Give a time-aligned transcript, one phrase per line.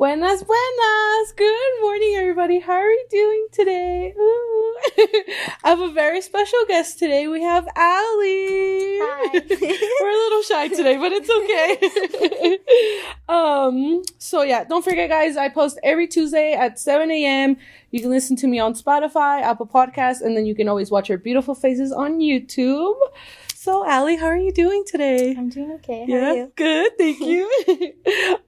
[0.00, 1.32] Buenas, buenas.
[1.36, 2.58] Good morning, everybody.
[2.58, 4.14] How are you doing today?
[4.18, 4.76] Ooh.
[5.62, 7.28] I have a very special guest today.
[7.28, 8.96] We have Allie.
[8.98, 9.28] Hi.
[10.00, 12.58] We're a little shy today, but it's okay.
[13.28, 17.58] um, so yeah, don't forget, guys, I post every Tuesday at 7 a.m.
[17.90, 21.10] You can listen to me on Spotify, Apple Podcasts, and then you can always watch
[21.10, 22.94] our beautiful faces on YouTube.
[23.54, 25.34] So, Allie, how are you doing today?
[25.36, 26.06] I'm doing okay.
[26.06, 26.52] How Yeah, are you?
[26.56, 26.92] good.
[26.96, 27.50] Thank you.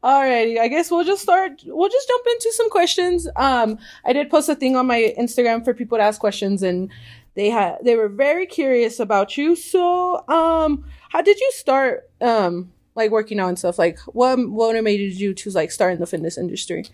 [0.02, 1.60] Alrighty, I guess we'll just start.
[1.66, 3.28] We'll just jump into some questions.
[3.36, 6.90] Um, I did post a thing on my Instagram for people to ask questions, and
[7.34, 9.54] they had they were very curious about you.
[9.56, 12.08] So, um, how did you start?
[12.20, 13.78] Um, like working out and stuff.
[13.78, 16.84] Like, what what motivated you do to like start in the fitness industry?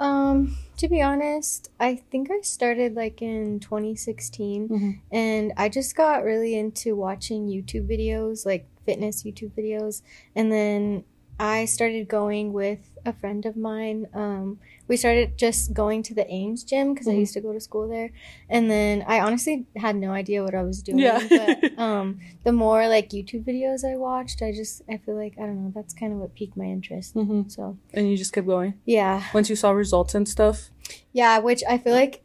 [0.00, 5.00] Um, to be honest, I think I started like in 2016 Mhm.
[5.10, 10.02] and I just got really into watching YouTube videos, like fitness YouTube videos,
[10.36, 11.04] and then
[11.40, 14.08] I started going with a friend of mine.
[14.12, 14.58] Um,
[14.88, 17.18] we started just going to the Ames gym because I Mhm.
[17.20, 18.10] used to go to school there,
[18.50, 20.98] and then I honestly had no idea what I was doing.
[21.04, 21.20] Yeah.
[21.30, 25.42] but um, the more like YouTube videos I watched, I just I feel like I
[25.42, 25.72] don't know.
[25.74, 27.14] That's kind of what piqued my interest.
[27.14, 30.70] hmm So And you just kept going yeah, once you saw results and stuff.
[31.12, 32.22] yeah, which I feel like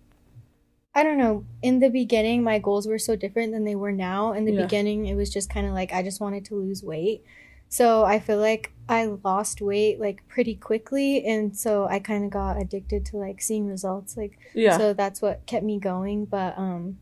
[0.95, 1.45] I don't know.
[1.61, 4.33] In the beginning, my goals were so different than they were now.
[4.33, 4.61] In the Yeah.
[4.61, 7.23] beginning, it was just kind of like I just wanted to lose weight.
[7.73, 12.29] So I feel like I lost weight like pretty quickly, and so I kind of
[12.29, 14.15] got addicted to like seeing results.
[14.15, 14.77] Like Yeah.
[14.77, 16.25] so that's what kept me going.
[16.25, 16.99] But um,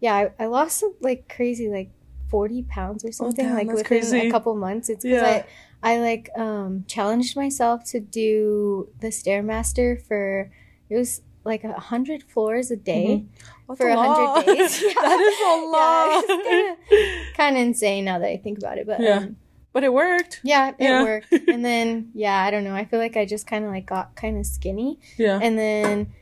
[0.00, 1.90] yeah, I, I lost like crazy like
[2.30, 4.18] forty pounds or something Oh, damn, like within crazy.
[4.28, 4.88] a couple months.
[4.88, 5.44] It's because Yeah.
[5.82, 10.50] I I like um challenged myself to do the stairmaster for
[10.88, 13.26] it was like a hundred floors a day
[13.68, 14.82] That's for a hundred days.
[14.86, 14.94] Yeah.
[15.02, 16.24] that is a lot.
[16.48, 19.18] Yeah, kind of insane now that I think about it, but Yeah.
[19.18, 19.36] um,
[19.72, 20.40] but it worked.
[20.44, 21.02] yeah, it Yeah.
[21.02, 21.32] worked.
[21.48, 22.74] And then yeah, I don't know.
[22.74, 25.38] I feel like I just kind of like got kind of skinny, Yeah.
[25.42, 26.12] and then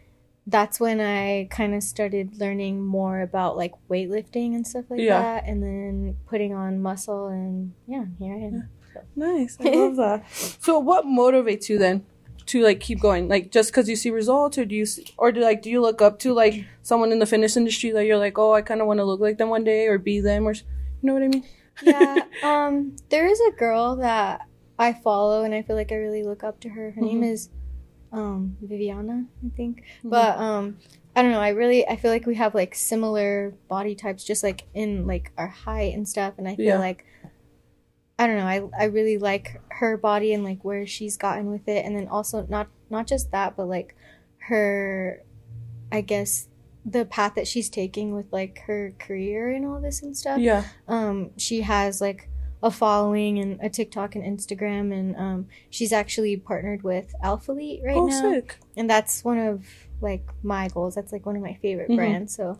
[0.48, 5.20] that's when I kind of started learning more about like weightlifting and stuff like Yeah.
[5.20, 8.69] that, and then putting on muscle, and yeah, here I am.
[9.15, 9.56] Nice.
[9.60, 10.25] I love that.
[10.31, 12.04] So what motivates you then
[12.47, 13.28] to like keep going?
[13.28, 15.81] Like just cuz you see results or do you s or do like do you
[15.82, 18.81] look up to like someone in the fitness industry that you're like, "Oh, I kind
[18.81, 20.62] of want to look like them one day or be them or you
[21.03, 21.44] know what I mean?"
[21.82, 24.47] Yeah um there is a girl that
[24.78, 27.32] i follow and i feel like i really look up to her her name Mhm.
[27.32, 27.50] is
[28.12, 30.10] um viviana i think Mhm.
[30.10, 30.78] but um
[31.14, 34.42] i don't know i really i feel like we have like similar body types just
[34.42, 36.78] like in like our height and stuff and i feel Yeah.
[36.78, 37.04] like
[38.19, 41.69] i don't know i i really like her body and like where she's gotten with
[41.69, 43.94] it and then also not not just that but like
[44.48, 45.22] her
[45.93, 46.48] i guess
[46.88, 50.64] the path that she's taking with like her career and all this and stuff Yeah.
[50.86, 52.28] um she has like
[52.62, 57.96] a following and a TikTok and Instagram and um she's actually partnered with Alphalete right
[57.96, 58.56] oh, now sick.
[58.76, 59.66] and that's one of
[60.00, 61.96] like my goals that's like one of my favorite Mhm.
[61.96, 62.58] brands so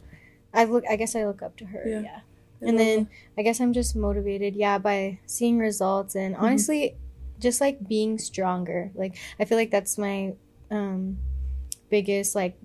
[0.53, 2.01] I look I guess I look up to her Yeah.
[2.01, 2.21] yeah,
[2.63, 6.45] and then I guess I'm just motivated yeah by seeing results and Mm-hmm.
[6.45, 6.97] honestly
[7.39, 10.35] just like being stronger like I feel like that's my
[10.71, 11.19] um
[11.91, 12.57] biggest like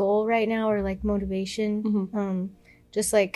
[0.00, 2.04] goal right now or like motivation Mhm.
[2.20, 2.36] um
[2.96, 3.34] just like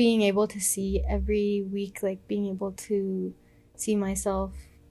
[0.00, 3.34] being able to see every week like being able to
[3.82, 4.50] see myself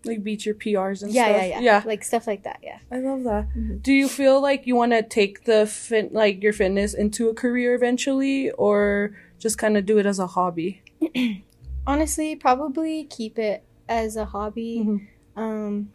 [0.10, 1.38] like beat your PRs and yeah, stuff.
[1.38, 1.82] yeah yeah Yeah.
[1.92, 3.46] like stuff like that yeah I love that.
[3.58, 3.82] Mhm.
[3.88, 7.36] Do you feel like you want to take the fit like your fitness into a
[7.44, 10.82] career eventually or just kind of do it as a hobby?
[11.88, 15.00] honestly probably keep it as a hobby Mhm.
[15.44, 15.90] um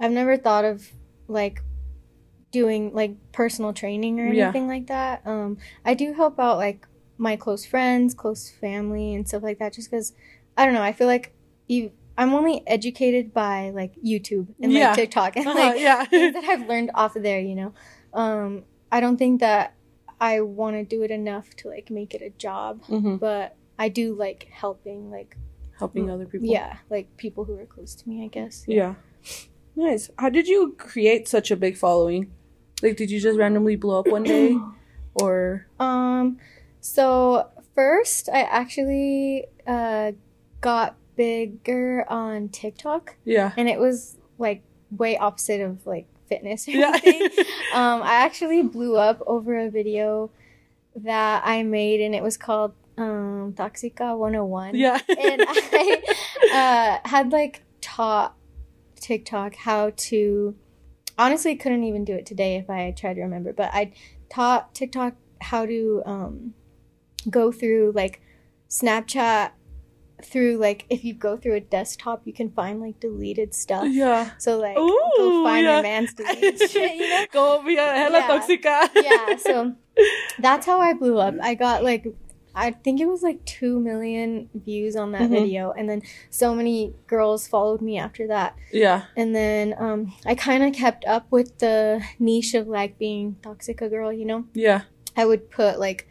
[0.00, 0.92] i've never thought of
[1.28, 1.62] like
[2.60, 4.44] doing like personal training or Yeah.
[4.44, 6.86] anything like that um i do help out like
[7.18, 10.08] my close friends close family and stuff like that just because
[10.56, 11.26] i don't know i feel like
[11.66, 11.80] you
[12.16, 14.94] i'm only educated by like youtube and like Yeah.
[14.94, 16.04] tiktok and Uh-huh, like yeah.
[16.06, 17.70] things that i've learned off of there you know
[18.22, 19.74] um i don't think that
[20.30, 23.86] i want to do it enough to like make it a job hmm but i
[24.00, 25.36] do like helping like
[25.78, 26.46] Helping other people.
[26.48, 28.64] yeah, like people who are close to me, I guess.
[28.66, 28.94] Yeah.
[29.74, 30.08] Nice.
[30.18, 32.32] How did you create such a big following?
[32.82, 34.56] Like, did you just randomly blow up one day,
[35.14, 36.38] or Um,
[36.80, 40.12] so first, I actually uh
[40.60, 46.70] got bigger on TikTok, yeah, and it was like way opposite of like fitness or
[46.72, 47.44] yeah, anything.
[47.74, 50.30] um, I actually blew up over a video
[50.96, 54.74] that I made, and it was called um Toxica 101.
[54.74, 56.02] yeah, and I
[57.04, 58.34] uh, had like taught
[59.00, 60.54] TikTok how to.
[61.18, 63.52] Honestly, couldn't even do it today if I tried to remember.
[63.52, 63.92] But I
[64.30, 66.54] taught TikTok how to um,
[67.30, 68.20] go through like
[68.68, 69.52] Snapchat
[70.24, 73.86] through like if you go through a desktop, you can find like deleted stuff.
[73.88, 74.30] Yeah.
[74.38, 75.74] So like Ooh, go find yeah.
[75.74, 77.26] your man's deleted shit, you know?
[77.32, 78.28] Go be a hella Yeah.
[78.28, 78.90] toxica.
[78.94, 79.74] yeah, so
[80.38, 81.34] that's how I blew up.
[81.42, 82.06] I got like
[82.58, 85.30] I think it was like 2 million views on that Mhm.
[85.30, 86.00] video and then
[86.30, 88.56] so many girls followed me after that.
[88.72, 89.02] yeah.
[89.16, 93.90] And then um I kind of kept up with the niche of like being toxica
[93.90, 94.44] girl, you know?
[94.54, 94.82] Yeah.
[95.16, 96.08] I would put like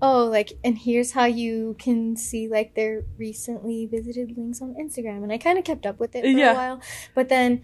[0.00, 5.24] oh like and here's how you can see like their recently visited links on Instagram
[5.24, 6.52] and I kind of kept up with it for Yeah.
[6.52, 6.80] a while.
[7.14, 7.62] But then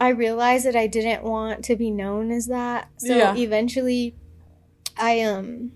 [0.00, 2.88] I realized that I didn't want to be known as that.
[2.96, 3.36] So Yeah.
[3.36, 4.14] eventually
[4.96, 5.72] I um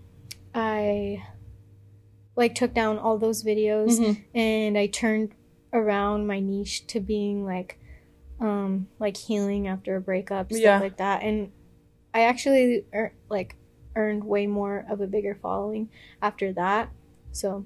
[0.54, 1.22] I
[2.36, 4.24] like took down all those videos Mhm.
[4.34, 5.32] and I turned
[5.72, 7.78] around my niche to being like
[8.40, 10.80] um like healing after a breakup stuff Yeah.
[10.80, 11.50] like that and
[12.12, 13.56] I actually ear- like
[13.96, 15.88] earned way more of a bigger following
[16.20, 16.90] after that
[17.32, 17.64] so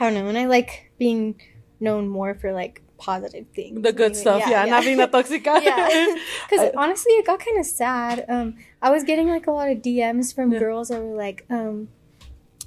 [0.00, 1.40] I don't know and I like being
[1.78, 4.42] known more for like positive things The good Like, stuff.
[4.48, 4.64] Yeah.
[4.64, 5.60] Not being a toxica.
[5.62, 6.14] yeah
[6.48, 9.78] because honestly it got kind of sad um i was getting like a lot of
[9.78, 10.60] dms from Yeah.
[10.60, 11.88] girls that were like um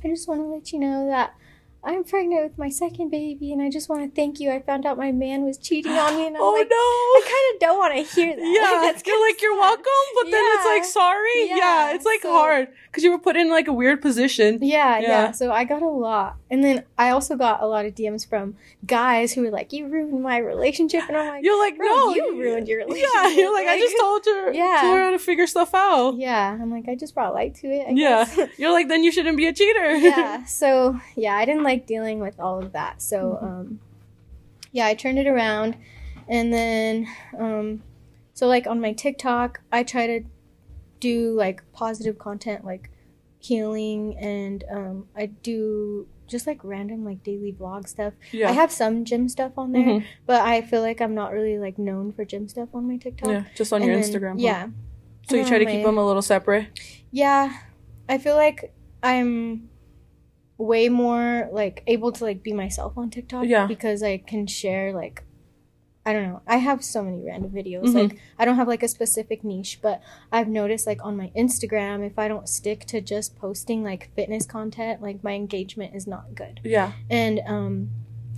[0.06, 1.34] i just want to let you know that
[1.84, 4.52] i'm pregnant with my second baby and i just want to thank you.
[4.52, 6.76] I found out my man was cheating on me and i'm oh like no.
[6.76, 8.42] i kind of don't want to hear that.
[8.42, 11.50] Yeah, kinda like you're welcome, but then it's like sorry.
[11.50, 14.60] Yeah, Yeah, it's like so- hard because you were put in like a weird position.
[14.62, 15.08] yeah, Yeah.
[15.10, 16.38] yeah, So I got a lot.
[16.50, 18.56] And then I also got a lot of DMs from
[18.88, 21.04] guys who were like, You ruined my relationship.
[21.10, 23.10] And I'm like, You're like no, you ruined your relationship.
[23.14, 24.78] Yeah, you're like, I just told her, Yeah.
[24.82, 26.16] told her how to figure stuff out.
[26.18, 26.58] Yeah.
[26.62, 27.88] I'm like, I just brought light to it.
[27.90, 28.24] I Yeah.
[28.24, 28.50] guess.
[28.58, 29.96] You're like, then you shouldn't be a cheater.
[29.98, 33.44] yeah so yeah i didn't like dealing with all of that so Mhm.
[33.44, 33.80] um
[34.72, 35.76] yeah i turned it around
[36.28, 37.08] and then
[37.38, 37.82] um
[38.34, 40.22] so like on my tiktok i try to
[41.00, 42.90] do like positive content like
[43.40, 48.50] healing and um i do just like random like daily vlog stuff yeah.
[48.50, 50.06] i have some gym stuff on there Mhm.
[50.26, 53.30] but i feel like i'm not really like known for gym stuff on my tiktok
[53.30, 54.36] yeah, just on And your then- Instagram.
[54.40, 54.68] yeah
[55.30, 56.68] So you try to on keep them a little separate.
[57.12, 57.54] yeah
[58.10, 59.70] i feel like i'm
[60.58, 63.68] way more like able to like be myself on tiktok Yeah.
[63.68, 65.24] because i can share like
[66.06, 67.94] i don't know i have so many random videos Mhm.
[67.96, 72.06] like i don't have like a specific niche but i've noticed like on my instagram
[72.06, 76.36] if i don't stick to just posting like fitness content like my engagement is not
[76.36, 76.92] good Yeah.
[77.10, 77.90] and um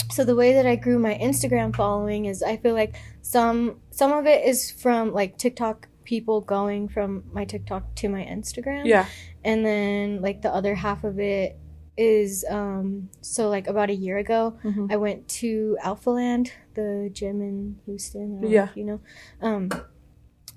[0.10, 4.12] so the way that i grew my instagram following is i feel like some some
[4.14, 9.06] of it is from like tiktok people going from my tiktok to my instagram Yeah.
[9.44, 11.58] and then like the other half of it
[11.98, 14.92] is um so like about a year ago Mhm.
[14.92, 18.68] i went to Alphaland the gym in houston I Yeah.
[18.76, 19.00] you know
[19.42, 19.70] um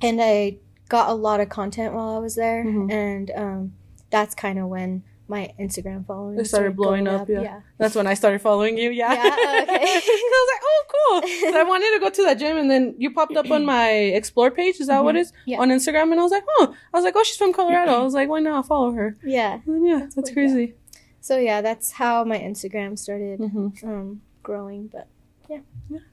[0.02, 0.58] and i
[0.88, 2.92] got a lot of content while i was there Mhm.
[2.92, 3.72] and um
[4.10, 7.42] that's kind of when my instagram following It started blowing going up, yeah.
[7.42, 8.90] yeah That's when I started following you.
[8.90, 9.12] Yeah.
[9.12, 9.74] Yeah, oh, okay.
[9.84, 11.52] I was like, oh, cool.
[11.52, 13.90] So I wanted to go to that gym, and then you popped up on my
[14.18, 14.80] explore page.
[14.80, 15.30] Is that what it is?
[15.30, 15.50] Mm-hmm.
[15.50, 15.60] Yeah.
[15.60, 16.74] On Instagram, and I was like, oh.
[16.92, 17.92] I was like, oh, she's from Colorado.
[17.92, 19.16] I was like, why not I'll follow her?
[19.22, 20.74] yeah And yeah, that's, That's cool, crazy.
[21.20, 25.06] So yeah that's how my instagram started hmm um growing but
[25.48, 25.58] yeah.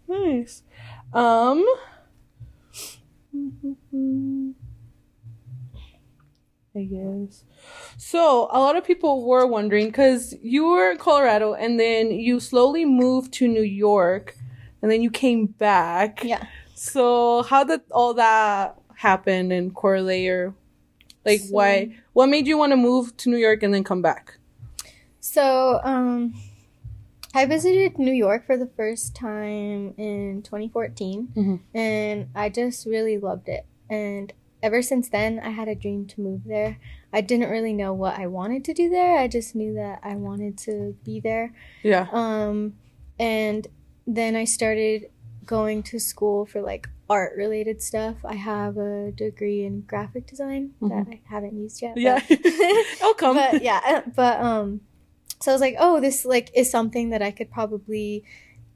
[0.07, 0.63] Nice.
[1.13, 1.63] Um.
[6.75, 7.43] I guess.
[7.97, 12.39] So a lot of people were wondering because you were in Colorado and then you
[12.39, 14.35] slowly moved to New York
[14.81, 16.23] and then you came back.
[16.23, 16.45] yeah
[16.75, 20.53] So how did all that happen and correlate or
[21.25, 24.01] like So- why what made you want to move to New York and then come
[24.03, 24.36] back?
[25.31, 26.33] So, um,
[27.33, 31.59] I visited New York for the first time in 2014, Mhm.
[31.73, 33.65] and I just really loved it.
[33.89, 34.31] And
[34.63, 36.77] ever since then, I had a dream to move there.
[37.11, 39.17] I didn't really know what I wanted to do there.
[39.17, 41.51] I just knew that I wanted to be there.
[41.83, 42.07] Yeah.
[42.13, 42.75] Um,
[43.19, 43.67] and
[44.07, 45.09] then I started
[45.45, 48.15] going to school for like art related stuff.
[48.23, 51.97] I have a degree in graphic design that I haven't used yet.
[51.97, 52.21] Yeah.
[53.03, 53.35] I'll come.
[53.51, 54.81] but yeah, uh, but um,
[55.39, 58.23] so I was like, oh, this like is something that I could probably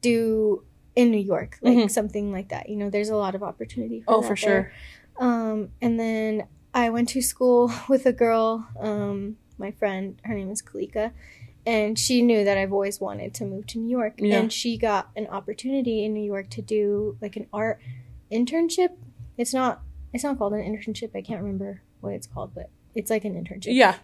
[0.01, 0.63] do
[0.96, 1.91] in New York, like Mhm.
[1.91, 2.70] something like that.
[2.70, 4.01] You know, there's a lot of opportunity.
[4.01, 4.36] For oh, for there.
[4.36, 4.72] sure.
[5.20, 10.20] Um, and then I went to school with a girl, um, my friend.
[10.24, 11.12] Her name is Kalika.
[11.65, 14.15] And she knew that I've always wanted to move to New York.
[14.18, 14.39] Yeah.
[14.39, 17.80] And she got an opportunity in New York to do like an art
[18.32, 18.89] internship.
[19.38, 19.82] It's not
[20.13, 21.15] it's not called an internship.
[21.15, 23.96] I can't remember what it's called, but it's like an internship Yeah.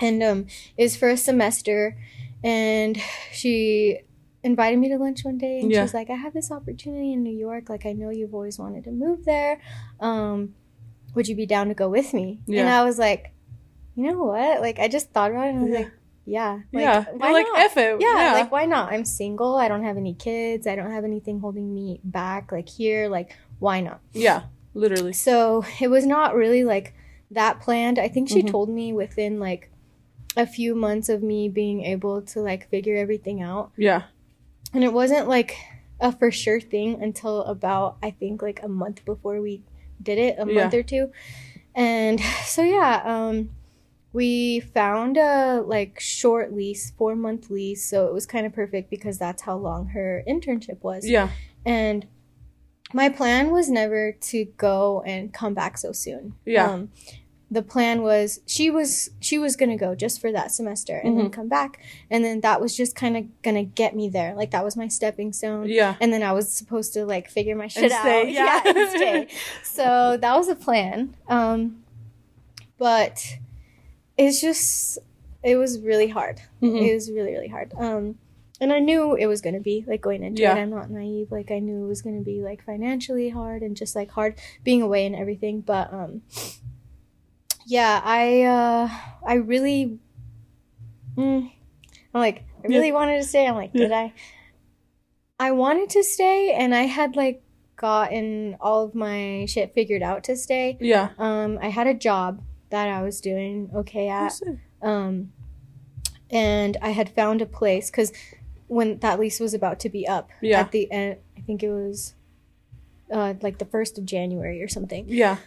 [0.00, 0.46] And um
[0.76, 1.96] it was for a semester
[2.42, 3.00] and
[3.32, 3.98] she
[4.42, 5.82] invited me to lunch one day and Yeah.
[5.84, 8.84] she's like i have this opportunity in new york like i know you've always wanted
[8.84, 9.60] to move there
[10.00, 10.54] um
[11.14, 13.32] would you be down to go with me and i was like
[13.96, 15.78] you know what like i just thought about it and i was Yeah.
[15.78, 15.92] like
[16.26, 17.04] yeah, like, yeah.
[17.18, 17.58] why like not?
[17.60, 18.00] F it.
[18.00, 18.32] yeah, Yeah.
[18.32, 18.90] like why not?
[18.90, 19.56] I'm single.
[19.56, 20.66] I don't have any kids.
[20.66, 22.50] I don't have anything holding me back.
[22.50, 24.00] Like here, like why not?
[24.14, 24.44] yeah.
[24.72, 25.12] Literally.
[25.12, 26.94] So it was not really like
[27.30, 27.98] that planned.
[27.98, 28.50] I think she Mhm.
[28.50, 29.70] told me within like
[30.36, 33.70] a few months of me being able to like figure everything out.
[33.76, 34.02] Yeah.
[34.72, 35.56] And it wasn't like
[36.00, 39.62] a for sure thing until about I think like a month before we
[40.02, 40.62] did it, a Yeah.
[40.62, 41.10] month or two.
[41.74, 43.50] And so yeah, um
[44.12, 48.88] we found a like short lease, 4 month lease, so it was kind of perfect
[48.88, 51.04] because that's how long her internship was.
[51.06, 51.30] Yeah.
[51.66, 52.06] And
[52.92, 56.34] my plan was never to go and come back so soon.
[56.44, 56.70] Yeah.
[56.70, 56.90] Um,
[57.50, 61.28] the plan was she was she was gonna go just for that semester and then
[61.28, 61.32] Mhm.
[61.32, 61.78] come back,
[62.10, 64.34] and then that was just kind of gonna get me there.
[64.34, 65.68] Like that was my stepping stone.
[65.68, 65.94] Yeah.
[66.00, 68.00] And then I was supposed to like figure my shit And out.
[68.00, 68.60] stay, yeah.
[68.96, 69.28] stay.
[69.62, 71.14] So that was a plan.
[71.28, 71.84] Um,
[72.78, 73.36] but
[74.16, 74.98] it's just
[75.42, 76.40] it was really hard.
[76.62, 76.88] Mhm.
[76.90, 77.72] It was really really hard.
[77.76, 78.18] Um,
[78.60, 80.56] and I knew it was gonna be like going into Yeah.
[80.56, 80.60] it.
[80.62, 81.30] I'm not naive.
[81.30, 84.80] Like I knew it was gonna be like financially hard and just like hard being
[84.80, 85.60] away and everything.
[85.60, 86.22] But um,
[87.66, 88.88] yeah, I uh,
[89.26, 89.98] I really,
[91.16, 91.50] mm,
[92.14, 93.46] I'm like I really wanted to stay.
[93.46, 94.12] I'm like, did I?
[95.38, 97.42] I wanted to stay, and I had like
[97.76, 100.78] gotten all of my shit figured out to stay.
[100.80, 101.10] Yeah.
[101.18, 104.32] Um, I had a job that I was doing okay at.
[104.80, 105.32] Um,
[106.30, 108.12] and I had found a place because
[108.68, 110.60] when that lease was about to be up Yeah.
[110.60, 112.14] at the end, I think it was
[113.12, 115.04] uh, like the first of January or something.
[115.08, 115.38] Yeah.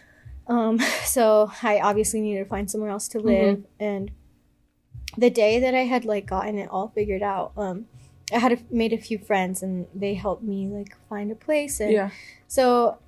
[0.48, 4.10] Um, so I obviously needed to find somewhere else to live, and
[5.16, 7.86] the day that I had like gotten it all figured out, um,
[8.32, 11.80] I had a, made a few friends, and they helped me like find a place,
[11.80, 12.10] and Yeah.
[12.46, 12.98] so,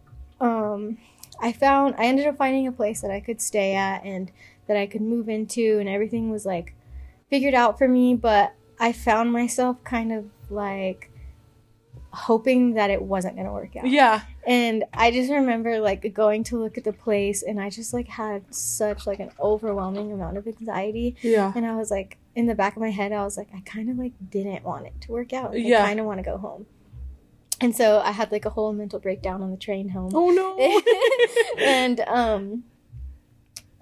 [0.41, 0.99] um,
[1.41, 4.31] I found I ended up finding a place that I could stay at and
[4.67, 6.75] that I could move into, and everything was like
[7.31, 8.15] figured out for me.
[8.15, 11.11] But I found myself kind of like
[12.13, 13.87] hoping that it wasn't gonna work out.
[13.87, 14.23] Yeah.
[14.47, 18.09] And I just remember like going to look at the place, and I just like
[18.09, 21.17] had such like an overwhelming amount of anxiety.
[21.23, 21.53] Yeah.
[21.55, 23.91] And I was like, in the back of my head, I was like, I kind
[23.91, 25.53] of like didn't want it to work out.
[25.53, 25.83] Like, Yeah.
[25.83, 26.67] I kind of want to go home.
[27.61, 30.13] And so I had like a whole mental breakdown on the train home.
[30.15, 30.57] Oh no.
[31.63, 32.65] and um,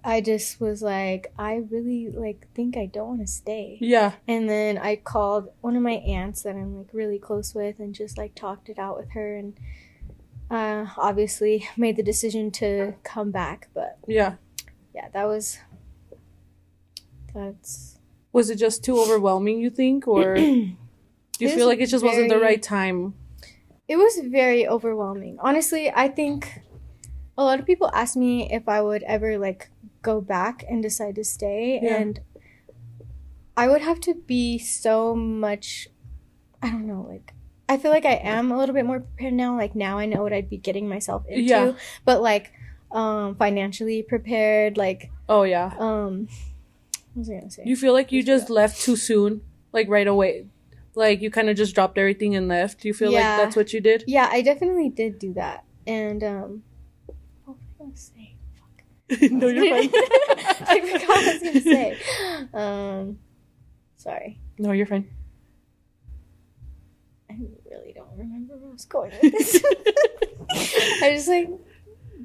[0.04, 3.78] I just was like, I really like think I don't want to stay.
[3.80, 4.12] yeah.
[4.26, 7.94] And then I called one of my aunts that I'm like really close with and
[7.94, 9.54] just like talked it out with her and
[10.50, 13.68] uh, obviously made the decision to come back.
[13.74, 14.36] But Yeah.
[14.94, 15.58] yeah, that was
[17.34, 17.98] that's
[18.32, 19.60] Was it just too overwhelming?
[19.60, 20.74] You think, or do
[21.38, 23.14] you feel like it just wasn't the right time?
[23.88, 25.38] it was very overwhelming.
[25.40, 26.60] Honestly, I think
[27.38, 29.70] a lot of people ask me if I would ever like
[30.08, 31.96] go back and decide to stay Yeah.
[32.00, 32.20] and
[33.56, 35.88] I would have to be so much
[36.62, 37.32] I don't know, like
[37.68, 39.50] I feel like I am a little bit more prepared now.
[39.62, 41.42] Like now I know what I'd be getting myself into.
[41.54, 41.72] Yeah.
[42.08, 42.46] But like
[42.90, 45.68] um financially prepared, like Oh yeah.
[45.78, 46.28] um
[47.12, 47.62] what was I gonna say?
[47.66, 50.46] You feel like you just left too soon, like right away.
[50.94, 52.84] Like you kind of just dropped everything and left.
[52.86, 53.18] You feel Yeah.
[53.18, 54.04] like that's what you did?
[54.06, 55.64] yeah, I definitely did do that.
[55.86, 56.50] And um
[57.44, 58.34] what was I gonna say?
[59.30, 59.90] no, you're fine.
[60.68, 61.96] I forgot what I was gonna say.
[62.52, 63.18] Um,
[63.96, 65.08] sorry, No, you're fine.
[67.30, 67.34] I
[67.70, 69.62] really don't remember where I was going with this.
[71.02, 71.48] I just like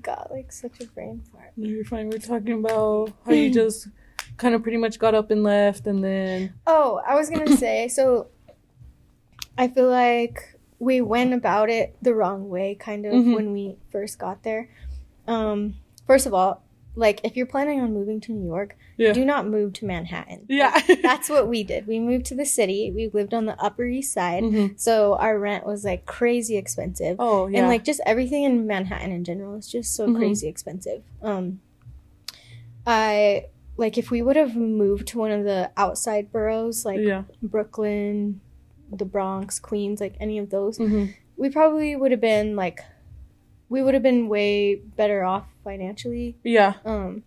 [0.02, 1.52] got like such a brain fart.
[1.58, 2.10] No, you're fine.
[2.10, 3.88] We're talking about how you just
[4.38, 7.88] kind of pretty much got up and left, and then Oh, I was gonna say
[7.88, 8.28] so.
[9.58, 13.36] I feel like we went about it the wrong way, kind of Mhm.
[13.36, 14.70] when we first got there.
[15.28, 15.76] Um,
[16.08, 16.64] first of all,
[16.96, 20.46] like if you're planning on moving to New York, yeah, do not move to Manhattan.
[20.48, 21.88] yeah, That's what we did.
[21.88, 22.92] We moved to the city.
[22.96, 24.44] We lived on the Upper East Side.
[24.44, 24.80] Mhm.
[24.80, 27.16] So our rent was like crazy expensive.
[27.20, 30.18] Oh yeah, And like just everything in Manhattan in general is just so Mhm.
[30.18, 31.02] crazy expensive.
[31.22, 31.62] Um
[32.86, 33.46] I
[33.78, 38.42] like if we would have moved to one of the outside boroughs like yeah, Brooklyn,
[38.92, 42.82] the Bronx, Queens, like any of those, hmm we probably would have been like
[43.70, 46.36] we would have been way better off financially.
[46.44, 46.74] yeah.
[46.86, 47.24] Um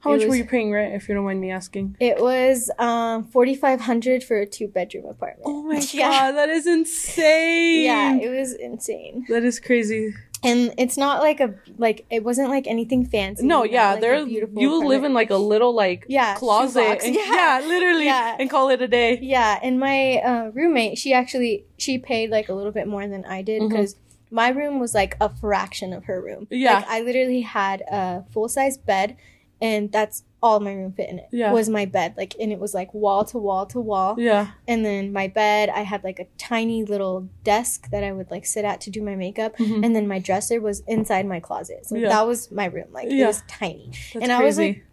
[0.00, 1.96] How much were you paying rent, if you don't mind me asking?
[2.00, 5.42] it was um 4500 for a two bedroom apartment.
[5.46, 6.08] Oh my Yeah.
[6.10, 7.84] god, that is insane.
[7.84, 9.26] Yeah, it was insane.
[9.28, 10.14] that is crazy.
[10.44, 13.44] And it's not like a like it wasn't like anything fancy.
[13.44, 17.12] No, yeah, like there beautiful you live in like a little like Yeah, closet, and,
[17.20, 17.34] Yeah.
[17.60, 17.66] yeah.
[17.66, 18.36] literally, Yeah.
[18.38, 19.18] and call it a day.
[19.20, 23.24] Yeah, and my uh, roommate, she actually she paid like a little bit more than
[23.24, 23.96] I did because
[24.30, 26.46] my room was like a fraction of her room.
[26.50, 26.74] Yeah.
[26.74, 29.16] like, I literally had a full size bed,
[29.60, 31.26] and that's all my room fit in it.
[31.32, 31.52] Yeah.
[31.52, 34.14] Was my bed like, and it was like wall to wall to wall.
[34.16, 34.52] Yeah.
[34.68, 38.46] And then my bed, I had like a tiny little desk that I would like
[38.46, 39.56] sit at to do my makeup.
[39.56, 39.84] Mhm.
[39.84, 41.86] And then my dresser was inside my closet.
[41.86, 42.08] So Yeah.
[42.10, 42.86] that was my room.
[42.92, 43.24] Like Yeah.
[43.24, 43.90] it was tiny.
[44.14, 44.84] That's And I was, like,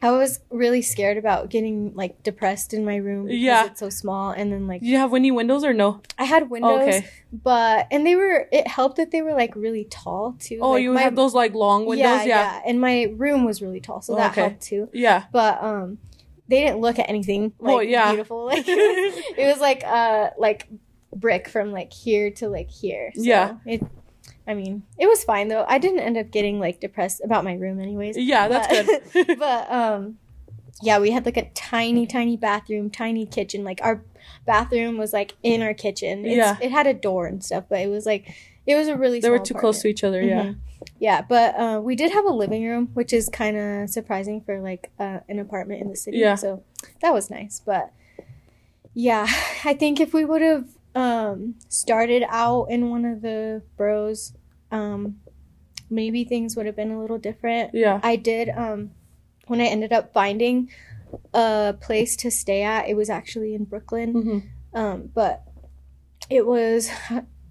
[0.00, 3.66] I was really scared about getting like depressed in my room because Yeah.
[3.66, 4.30] it's so small.
[4.30, 6.00] And then like Do you have any windows or no?
[6.18, 7.06] I had windows, okay.
[7.32, 10.58] but and they were it helped that they were like really tall too.
[10.60, 12.06] Oh, like, you my, have those like long windows?
[12.06, 12.24] Yeah.
[12.24, 12.62] yeah.
[12.64, 14.40] And my room was really tall, so Oh, that okay.
[14.42, 14.88] helped too.
[14.92, 15.24] Yeah.
[15.32, 15.98] But um
[16.48, 18.10] they didn't look at anything like Well, yeah.
[18.12, 18.44] beautiful.
[18.46, 20.68] Like it was like uh like
[21.14, 23.10] brick from like here to like here.
[23.14, 23.56] So Yeah.
[23.66, 23.82] It
[24.48, 25.64] I mean, it was fine though.
[25.68, 28.16] I didn't end up getting like depressed about my room anyways.
[28.16, 28.66] yeah, that's
[29.12, 29.38] good.
[29.38, 30.18] but um
[30.82, 33.62] yeah, we had like a tiny, tiny bathroom, tiny kitchen.
[33.64, 34.02] Like our
[34.46, 36.24] bathroom was like in our kitchen.
[36.24, 36.56] It's, Yeah.
[36.60, 38.32] It had a door and stuff, but it was like
[38.66, 40.22] it was a really they were too close to each other.
[40.22, 40.42] Yeah.
[40.44, 40.56] Mhm.
[41.00, 44.60] Yeah, but uh, we did have a living room, which is kind of surprising for
[44.60, 46.18] like uh, an apartment in the city.
[46.18, 46.36] Yeah.
[46.36, 46.62] So
[47.02, 47.60] that was nice.
[47.64, 47.92] But
[48.94, 49.26] yeah,
[49.64, 54.32] I think if we would have um, started out in one of the boroughs,
[54.70, 55.20] um,
[55.90, 57.74] maybe things would have been a little different.
[57.74, 58.00] Yeah.
[58.02, 58.90] I did um
[59.46, 60.70] when I ended up finding
[61.32, 64.12] a place to stay at, it was actually in Brooklyn.
[64.12, 64.78] Mhm.
[64.78, 65.44] Um, but
[66.28, 66.90] it was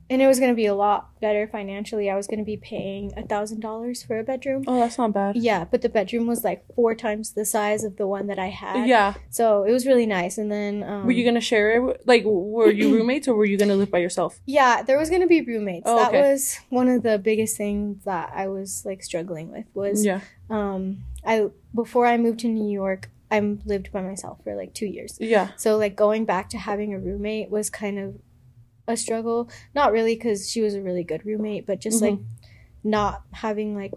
[0.10, 2.10] and it was gonna be a lot better financially.
[2.10, 4.64] I was gonna be paying a thousand dollars for a bedroom.
[4.68, 5.36] Oh, that's not bad.
[5.36, 8.48] Yeah, but the bedroom was like four times the size of the one that I
[8.48, 8.88] had.
[8.88, 9.16] Yeah.
[9.30, 10.38] So it was really nice.
[10.38, 11.80] And then um, Were you gonna share it?
[11.80, 14.40] with- Like, were you roommates or were you gonna live by yourself?
[14.46, 15.84] Yeah, there was gonna be roommates.
[15.86, 16.32] Oh, that okay.
[16.32, 20.22] was one of the biggest things that I was like struggling with was Yeah.
[20.50, 24.86] um I before I moved to New York, I lived by myself for like two
[24.86, 25.18] years.
[25.20, 25.50] Yeah.
[25.58, 28.16] So like going back to having a roommate was kind of
[28.88, 29.50] a struggle.
[29.76, 32.18] Not really because she was a really good roommate, but just like
[32.84, 33.94] not having like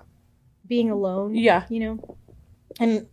[0.66, 1.34] being alone.
[1.34, 1.64] Yeah.
[1.68, 2.16] You know,
[2.78, 3.06] and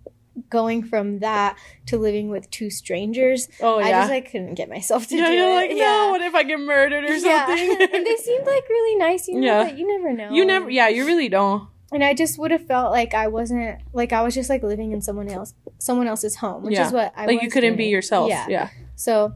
[0.50, 1.58] going from that
[1.88, 3.86] to living with two strangers, Oh yeah.
[3.88, 5.56] I just like couldn't get myself to yeah, do you're it.
[5.56, 7.78] like, no, what if I get murdered or something?
[7.94, 9.64] and they seemed like really nice, you know, Yeah.
[9.64, 10.32] but you never know.
[10.32, 11.68] you never, yeah, you really don't.
[11.92, 14.92] And I just would have felt like I wasn't like I was just like living
[14.92, 16.86] in someone else someone else's home, which Yeah.
[16.88, 18.30] is what I like you couldn't be yourself.
[18.30, 18.46] Yeah.
[18.50, 18.70] Yeah.
[18.96, 19.34] So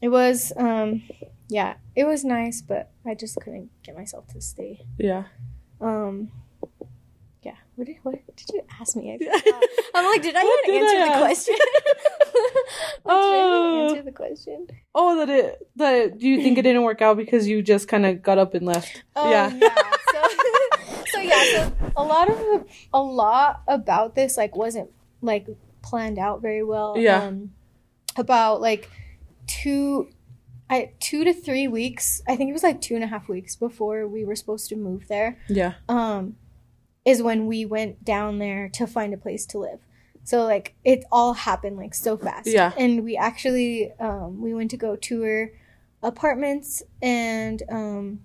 [0.00, 1.02] it was um
[1.52, 4.86] yeah, it was nice, but I just couldn't get myself to stay.
[4.98, 5.24] Yeah.
[5.80, 6.30] Um
[7.42, 7.56] yeah.
[7.74, 9.10] What did what did you ask me?
[9.94, 11.20] I'm like, did I What even did answer I the ask?
[11.26, 11.54] question?
[11.58, 11.74] like,
[13.04, 13.88] did I Oh.
[13.88, 14.66] answer the question?
[14.94, 15.68] Oh, that it.
[15.76, 18.54] That do you think it didn't work out because you just kind of got up
[18.54, 19.02] and left?
[19.16, 19.48] Oh, yeah.
[20.12, 20.20] So,
[21.14, 25.46] so yeah, so a lot of the, a lot about this like wasn't like
[25.82, 26.96] planned out very well.
[26.96, 27.24] Yeah.
[27.26, 27.52] Um,
[28.16, 28.88] about like
[29.46, 30.08] two,
[30.72, 32.22] I two to three weeks.
[32.26, 34.76] I think it was like two and a half weeks before we were supposed to
[34.76, 35.38] move there.
[35.46, 35.74] Yeah.
[35.86, 36.36] Um,
[37.04, 39.80] is when we went down there to find a place to live.
[40.24, 42.46] So like it all happened like so fast.
[42.46, 42.72] Yeah.
[42.78, 45.50] And we actually um we went to go tour
[46.02, 48.20] apartments and um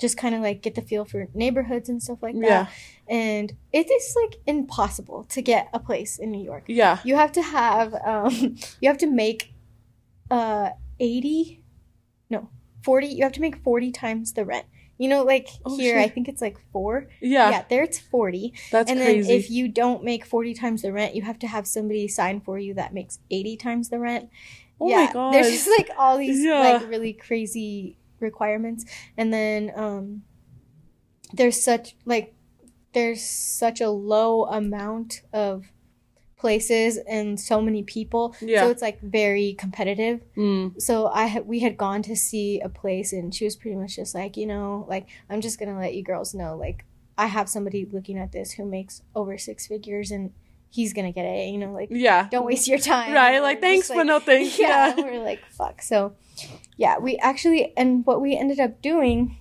[0.00, 2.48] just kind of like get the feel for neighborhoods and stuff like that.
[2.48, 2.66] Yeah.
[3.06, 6.64] And it is like impossible to get a place in New York.
[6.66, 6.98] Yeah.
[7.04, 9.54] You have to have um you have to make
[10.32, 11.61] uh 80 no
[12.82, 14.66] 40 you have to make 40 times the rent.
[14.98, 17.50] You know like Oh, here I think it's like 4 Yeah.
[17.50, 18.52] yeah, there it's 40.
[18.70, 19.28] That's and crazy.
[19.28, 22.40] then if you don't make 40 times the rent, you have to have somebody sign
[22.40, 24.28] for you that makes 80 times the rent.
[24.80, 25.32] oh yeah, my god.
[25.34, 26.58] There's just like all these Yeah.
[26.60, 28.84] like really crazy requirements.
[29.16, 30.22] And then um
[31.32, 32.34] there's such like
[32.92, 35.71] there's such a low amount of
[36.42, 38.34] places and so many people.
[38.40, 38.60] Yeah.
[38.62, 40.64] So it's like very competitive Mm.
[40.88, 44.12] so I we had gone to see a place and she was pretty much just
[44.20, 46.78] like you know like I'm just gonna let you girls know like
[47.24, 50.24] I have somebody looking at this who makes over six figures and
[50.76, 52.28] he's gonna get it you know like Yeah.
[52.34, 53.38] don't waste your time Right.
[53.48, 54.58] Like thanks, just but no thanks.
[54.64, 54.94] Yeah.
[54.96, 55.96] yeah, we're like fuck so
[56.76, 59.38] yeah we actually and what we ended up doing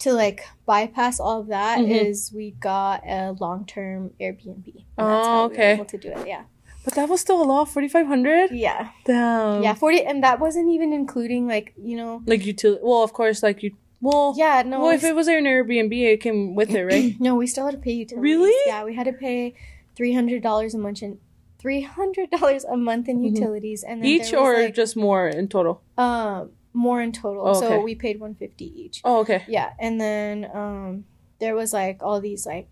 [0.00, 2.36] to like bypass all of that is Mhm.
[2.36, 4.66] we got a long term Airbnb
[4.98, 5.72] and Oh, we were okay.
[5.72, 6.44] able to do it yeah
[6.84, 7.64] But that was still a lot.
[7.68, 8.50] Forty five hundred.
[8.52, 9.62] yeah Damn.
[9.62, 12.80] yeah 40 and that wasn't even including like you know Like utility.
[12.84, 13.70] Well, of course, like you.
[14.00, 14.34] Well.
[14.36, 17.16] yeah no Well, if it was an Airbnb, it came with it, right?
[17.26, 18.22] no, we still had to pay utilities.
[18.22, 18.54] Really?
[18.66, 19.54] Yeah, we had to pay
[19.96, 21.18] three hundred dollars a month in
[21.58, 23.34] three hundred dollars a month in Mhm.
[23.34, 25.80] utilities, and then Each or like, just more in total?
[25.98, 27.42] um more in total.
[27.46, 27.60] Oh, okay.
[27.60, 29.00] So we paid one fifty each.
[29.04, 29.42] Oh, okay.
[29.48, 31.04] Yeah, and then um
[31.40, 32.70] there was like all these like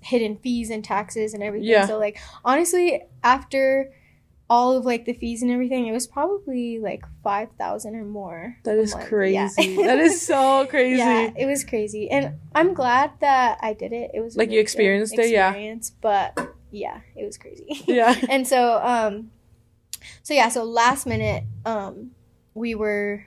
[0.00, 1.68] hidden fees and taxes and everything.
[1.68, 1.86] Yeah.
[1.86, 3.92] So like honestly, after
[4.48, 8.56] all of like the fees and everything, it was probably like five thousand or more.
[8.64, 9.06] That month.
[9.06, 9.34] crazy.
[9.34, 9.48] Yeah.
[9.86, 10.98] that is so crazy.
[10.98, 14.12] Yeah, it was crazy, and I'm glad that I did it.
[14.14, 15.74] It was Like, you experienced it, yeah.
[16.00, 16.38] But
[16.70, 17.82] yeah, it was crazy.
[17.86, 18.14] Yeah.
[18.28, 19.30] and so um
[20.22, 22.10] so yeah, so last minute um
[22.54, 23.26] we were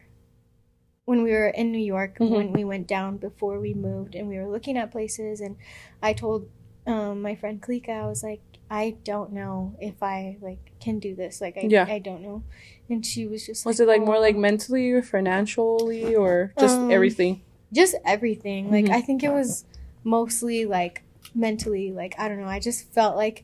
[1.05, 2.29] when we were in New York Mhm.
[2.29, 5.55] when we went down before we moved and we were looking at places and
[6.01, 6.49] I told
[6.85, 11.15] um my friend Kalika I was like I don't know if I like can do
[11.15, 11.85] this like I Yeah.
[11.87, 12.43] I don't know
[12.89, 16.79] and she was just Was it like more "Oh." like mentally or financially or just
[16.81, 17.41] Um, everything?
[17.71, 18.71] just everything.
[18.71, 18.91] Like Mhm.
[18.93, 19.65] I think it was
[20.03, 21.03] mostly like
[21.35, 22.47] mentally like I don't know.
[22.47, 23.43] I just felt like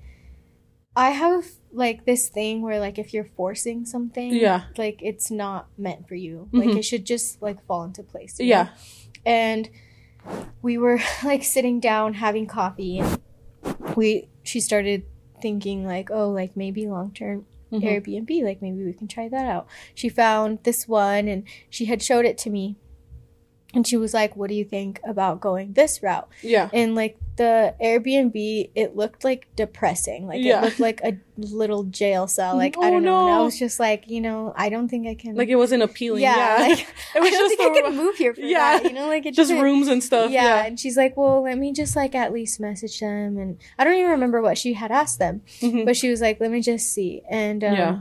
[0.95, 4.65] I have like this thing where like if you're forcing something, Yeah.
[4.77, 6.49] like it's not meant for you.
[6.51, 6.77] Like Mhm.
[6.77, 8.39] it should just like fall into place.
[8.39, 8.45] know?
[8.45, 8.69] Yeah.
[9.25, 9.69] And
[10.61, 13.19] we were like sitting down having coffee and
[13.95, 15.03] we she started
[15.41, 17.81] thinking like, oh, like maybe long term Mhm.
[17.83, 18.43] Airbnb.
[18.43, 19.65] Like maybe we can try that out.
[19.95, 22.75] She found this one and she had showed it to me.
[23.73, 26.29] And she was like, What do you think about going this route?
[26.41, 26.69] Yeah.
[26.73, 30.27] And like the Airbnb, it looked like depressing.
[30.27, 30.59] Like Yeah.
[30.59, 32.55] it looked like a little jail cell.
[32.55, 33.25] Like I Oh, don't know.
[33.27, 35.81] And I was just like, you know, I don't think I can Like it wasn't
[35.81, 36.21] appealing.
[36.21, 36.67] yeah, Yeah.
[36.67, 36.79] like
[37.15, 38.77] it was I don't just think I a- can move here for Yeah.
[38.77, 38.83] that.
[38.83, 40.29] You know, like it just rooms and stuff.
[40.29, 40.43] yeah.
[40.43, 40.65] Yeah.
[40.67, 43.95] and she's like, "Well, let me just like at least message them." And I don't
[43.95, 45.85] even remember what she had asked them, Mhm.
[45.85, 47.99] but she was like, "Let me just see." And um, Yeah.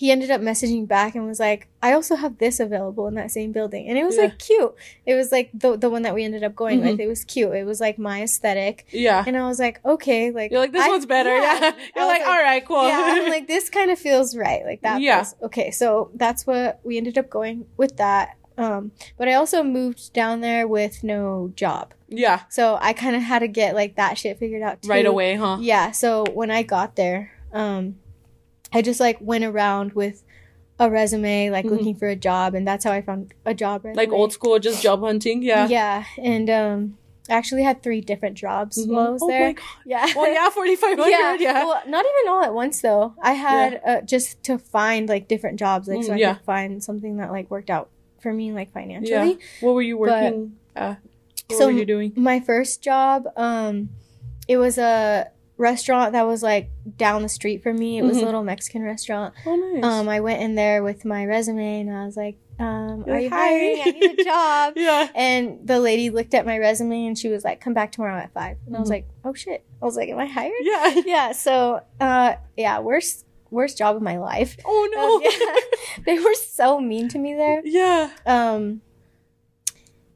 [0.00, 3.30] He ended up messaging back and was like, "I also have this available in that
[3.30, 4.22] same building," and it was Yeah.
[4.24, 4.74] like cute.
[5.04, 6.90] It was like the the one that we ended up going Mhm.
[6.92, 7.00] with.
[7.00, 7.52] It was cute.
[7.54, 9.22] It was like my aesthetic, yeah.
[9.26, 11.36] and I was like, "Okay, like You're like this I- one's better.
[11.36, 11.58] Yeah.
[11.62, 12.88] I You're was like, all right, cool.
[12.88, 14.64] yeah, I'm like this kind of feels right.
[14.64, 15.02] Like that.
[15.02, 15.18] Yeah.
[15.22, 18.36] feels- okay, so that's what we ended up going with that.
[18.56, 22.40] Um, but I also moved down there with no job, yeah.
[22.48, 24.88] so I kind of had to get like that shit figured out too.
[24.88, 25.58] Right away, huh?
[25.60, 25.92] Yeah.
[25.92, 27.96] So when I got there, um,
[28.72, 30.22] I just like went around with
[30.78, 31.70] a resume, like Mhm.
[31.70, 33.84] looking for a job, and that's how I found a job.
[33.84, 35.42] Right Like old school, just job hunting.
[35.42, 35.66] Yeah.
[35.68, 36.96] Yeah, and um,
[37.28, 38.92] I actually had three different jobs Mhm.
[38.94, 39.40] while I was oh there.
[39.48, 39.64] my god.
[39.84, 40.06] Yeah.
[40.16, 41.10] Well, yeah, forty five hundred.
[41.10, 41.36] Yeah.
[41.38, 41.64] yeah.
[41.64, 43.14] Well, not even all at once though.
[43.20, 46.34] I had uh, just to find like different jobs, like so Mm, I yeah.
[46.34, 49.32] could find something that like worked out for me, like financially.
[49.32, 49.34] Yeah.
[49.60, 50.52] What were you But- working?
[50.76, 50.94] uh,
[51.48, 52.12] what So- were you doing?
[52.16, 53.90] My first job, um,
[54.48, 55.28] it was a
[55.60, 57.98] restaurant that was like down the street from me.
[57.98, 58.22] It was Mhm.
[58.22, 59.34] a little Mexican restaurant.
[59.46, 59.84] Oh, nice.
[59.84, 63.20] Um, I went in there with my resume and I was like, um, You're "Are
[63.20, 63.80] you "Hi." hiring?
[63.84, 65.08] I need a job." yeah.
[65.14, 68.32] And the lady looked at my resume and she was like, "Come back tomorrow at
[68.32, 68.56] 5.
[68.66, 68.92] And I was Mhm.
[68.92, 70.94] like, "Oh shit!" I was like, "Am I hired?" Yeah.
[71.06, 75.20] yeah so uh yeah worst worst job of my life Oh no.
[75.28, 76.04] yeah.
[76.06, 78.10] they were so mean to me there yeah.
[78.26, 78.80] um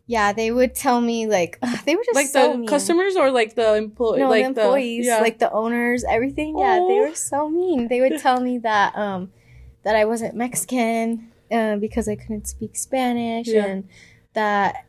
[0.06, 2.68] yeah they would tell me like ugh, they were just Like so the mean.
[2.68, 4.18] customers or like the employee?
[4.20, 5.20] no like the employees yeah.
[5.20, 9.32] like the owners everything yeah they were so mean they would tell me that um
[9.82, 13.64] that i wasn't mexican uh, because i couldn't speak spanish Yeah.
[13.66, 13.88] and
[14.34, 14.86] that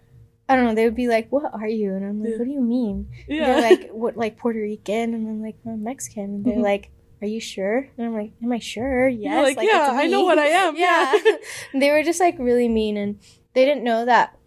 [0.48, 0.76] I don't know.
[0.76, 2.38] They would be like, "What are you?" And I'm like, Yeah.
[2.38, 3.46] "What do you mean?" yeah.
[3.48, 6.62] They're like, "What, like Puerto Rican?" And I'm like, "I'm Mexican." And they're Mhm.
[6.62, 9.42] like, "Are you sure?" And I'm like, "Am I sure?" Yes.
[9.44, 10.76] like, yeah, it's I know what I am.
[10.76, 11.18] yeah.
[11.26, 11.36] Yeah.
[11.80, 13.18] they were just like really mean, and
[13.56, 14.38] they didn't know that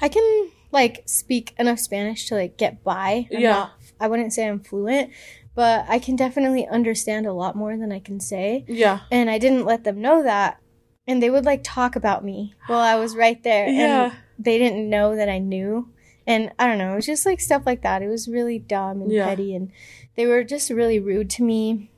[0.00, 3.26] I can like speak enough Spanish to like get by.
[3.32, 3.50] I'm Yeah.
[3.52, 5.10] not- I wouldn't say I'm fluent,
[5.54, 8.64] but I can definitely understand a lot more than I can say.
[8.68, 9.00] yeah.
[9.10, 10.58] And I didn't let them know that.
[11.06, 13.68] And they would like talk about me while I was right there.
[13.68, 14.04] Yeah.
[14.04, 15.90] And they didn't know that I knew.
[16.26, 18.02] And I don't know, it was just like stuff like that.
[18.02, 19.26] It was really dumb and Yeah.
[19.26, 19.70] petty and
[20.16, 21.90] they were just really rude to me.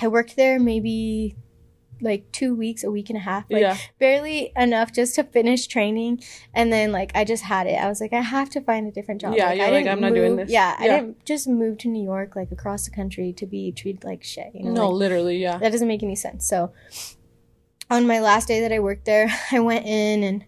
[0.00, 1.36] I worked there maybe
[2.00, 3.76] like two weeks, a week and a half, like yeah.
[3.98, 6.22] barely enough just to finish training.
[6.52, 7.74] And then like I just had it.
[7.74, 9.34] I was like, I have to find a different job.
[9.36, 10.50] Yeah, I you're like, didn't I'm not doing this.
[10.50, 14.04] Yeah, I didn't just move to New York like across the country to be treated
[14.04, 14.50] like shit.
[14.54, 15.58] You know, No, like, literally, yeah.
[15.58, 16.46] that doesn't make any sense.
[16.46, 16.72] So
[17.90, 20.44] on my last day that I worked there, I went in and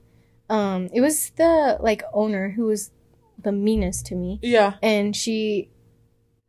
[0.51, 2.91] um it was the like owner who was
[3.39, 4.75] the meanest to me Yeah.
[4.83, 5.71] and she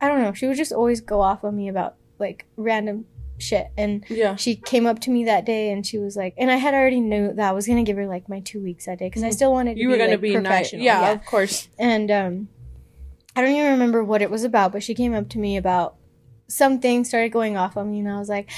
[0.01, 3.05] I don't know, she would just always go off on me about like random
[3.41, 4.35] shit and Yeah.
[4.35, 6.99] she came up to me that day and she was like and I had already
[6.99, 9.23] knew that I was going to give her like my 2 weeks that day cuz
[9.23, 9.33] I Mhm.
[9.33, 10.43] still wanted to You be, were gonna like, be nice.
[10.43, 10.83] professional.
[10.85, 11.67] Yeah, of course.
[11.79, 12.49] And um
[13.35, 15.95] I don't even remember what it was about, but she came up to me about
[16.49, 18.49] something, started going off on me, and I was like,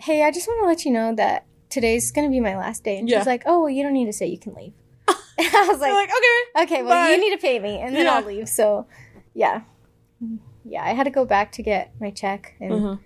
[0.00, 2.98] Hey, I just want to let you know that today's gonna be my last day.
[2.98, 3.18] And Yeah.
[3.18, 4.72] she's like, Oh, well, you don't need to say you can leave.
[5.08, 5.16] and
[5.54, 6.74] I was like, like, okay.
[6.74, 8.16] Okay, well bye." you need to pay me and then Yeah.
[8.16, 8.48] I'll leave.
[8.48, 8.86] So
[9.34, 9.62] yeah.
[10.64, 12.96] Yeah, I had to go back to get my check and Uh-huh.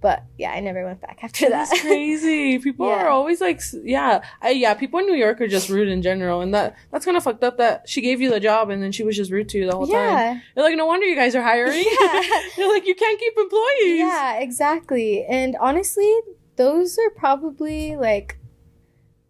[0.00, 1.68] But yeah, I never went back after that.
[1.70, 2.58] That's crazy.
[2.66, 3.04] People Yeah.
[3.04, 4.74] are always like, yeah, I, yeah.
[4.74, 7.42] People in New York are just rude in general, and that that's kind of fucked
[7.44, 7.58] up.
[7.58, 9.76] That she gave you the job and then she was just rude to you the
[9.76, 9.94] whole time.
[9.96, 10.40] yeah.
[10.56, 11.84] You're like, no wonder you guys are hiring.
[11.84, 12.22] Yeah.
[12.58, 13.98] You're like, you can't keep employees.
[13.98, 15.24] Yeah, exactly.
[15.24, 16.12] And honestly,
[16.56, 18.37] those are probably like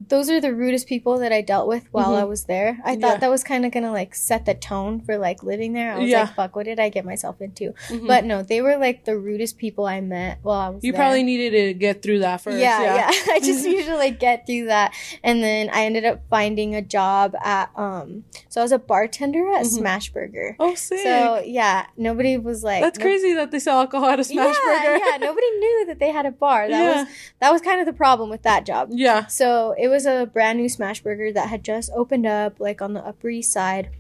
[0.06, 2.20] those are the rudest people that I dealt with while Mhm.
[2.20, 2.78] I was there.
[2.84, 3.16] I thought Yeah.
[3.16, 5.92] that was kind of gonna like set the tone for like living there.
[5.92, 6.20] I was Yeah.
[6.22, 7.74] like, fuck, what did I get myself into?
[7.88, 8.06] Mhm.
[8.06, 11.00] But no, they were like the rudest people I met while I was you there.
[11.00, 12.58] probably needed to get through that first.
[12.58, 12.94] yeah, Yeah.
[12.94, 13.10] yeah.
[13.34, 16.82] I just needed to like get through that, and then I ended up finding a
[16.82, 18.22] job at um.
[18.48, 19.80] So I was a bartender at Mhm.
[19.80, 20.54] Smashburger.
[20.60, 21.00] Oh, sick.
[21.00, 24.54] So yeah, nobody was like That's no- crazy that they sell alcohol at a smash
[24.64, 25.04] yeah, burger.
[25.04, 25.16] yeah.
[25.18, 26.68] Nobody knew that they had a bar.
[26.68, 27.06] That was
[27.40, 28.90] that was kind of the problem with that job.
[28.92, 29.26] Yeah.
[29.26, 33.04] So it was a brand new Smashburger that had just opened up, like on the
[33.06, 33.90] Upper East Side.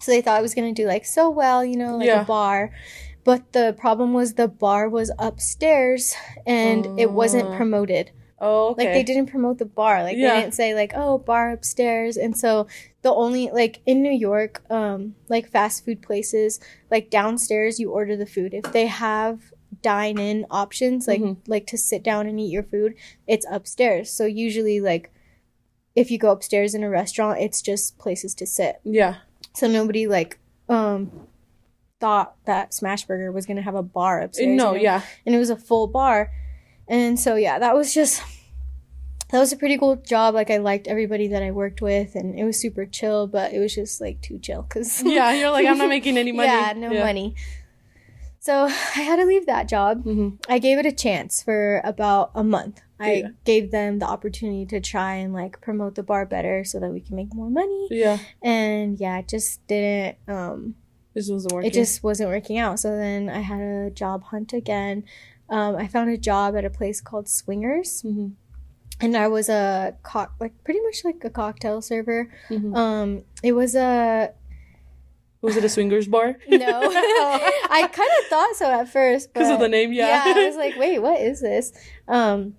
[0.00, 2.22] So they thought it was gonna do like so well, you know, like Yeah.
[2.22, 2.70] a bar.
[3.24, 6.14] But the problem was the bar was upstairs
[6.46, 8.10] and it wasn't promoted.
[8.38, 8.84] Oh, okay.
[8.84, 10.02] Like they didn't promote the bar.
[10.02, 10.34] Like Yeah.
[10.34, 12.16] they didn't say like, oh, bar upstairs.
[12.16, 12.66] And so
[13.02, 18.14] the only like in New York, um, like fast food places, like downstairs you order
[18.16, 18.52] the food.
[18.54, 19.52] If they have
[19.90, 21.36] dine in options, like Mhm.
[21.46, 22.94] like to sit down and eat your food,
[23.26, 24.10] it's upstairs.
[24.10, 25.12] So usually like
[25.94, 28.80] if you go upstairs in a restaurant, it's just places to sit.
[28.84, 29.14] Yeah.
[29.54, 31.28] So nobody like um
[32.00, 34.48] thought that Smashburger was gonna have a bar upstairs.
[34.56, 34.82] no, you know?
[34.82, 35.00] yeah.
[35.24, 36.30] and it was a full bar.
[36.88, 38.22] And so yeah, that was just
[39.30, 40.34] that was a pretty cool job.
[40.34, 43.26] Like I liked everybody that I worked with, and it was super chill.
[43.26, 45.32] But it was just like too chill because Yeah.
[45.32, 46.48] You're like, I'm not making any money.
[46.48, 47.34] yeah, no money.
[48.46, 48.54] So
[48.98, 50.04] I had to leave that job.
[50.04, 52.80] hmm I gave it a chance for about a month.
[52.98, 53.28] I Yeah.
[53.44, 57.00] gave them the opportunity to try and like promote the bar better so that we
[57.06, 57.88] can make more money.
[57.90, 58.18] Yeah.
[58.42, 60.76] And yeah, it just didn't um
[61.14, 61.70] This wasn't working.
[61.70, 62.78] it just wasn't working out.
[62.78, 65.04] So then I had a job hunt again.
[65.48, 68.28] Um, I found a job at a place called Swingers, hmm
[69.04, 72.20] and I was a cock like pretty much like a cocktail server.
[72.48, 73.08] hmm Um,
[73.42, 74.32] it was a
[75.42, 76.36] Was it a swingers bar?
[76.48, 76.80] no.
[77.70, 80.22] I kind of thought so at first Because of the name, yeah.
[80.24, 81.72] I was like, wait, what is this?
[82.08, 82.54] Um,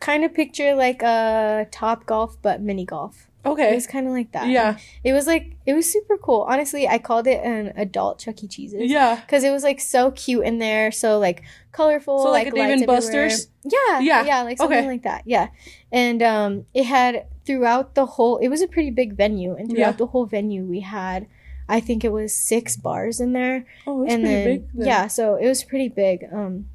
[0.00, 3.28] kind of picture like a Topgolf but mini golf.
[3.46, 3.72] Okay.
[3.72, 4.48] It was kind of like that.
[4.48, 4.78] Yeah.
[5.02, 6.46] It was like it was super cool.
[6.48, 8.48] Honestly, I called it an adult Chuck E.
[8.48, 8.90] Cheese's.
[8.90, 9.16] Yeah.
[9.20, 12.62] because it was like so cute in there, so like colorful, So, like a Dave
[12.64, 12.96] and everywhere.
[12.96, 13.48] Buster's?
[13.64, 14.86] Yeah, Yeah, yeah, like something okay.
[14.86, 15.24] like that.
[15.26, 15.48] Yeah,
[15.92, 18.38] and um, it had throughout the whole.
[18.38, 19.92] It was a pretty big venue, and throughout Yeah.
[19.92, 21.26] the whole venue, we had,
[21.68, 25.46] I think it was six bars in there, Oh, and pretty then yeah, so it
[25.48, 26.24] was pretty big.
[26.32, 26.66] Um,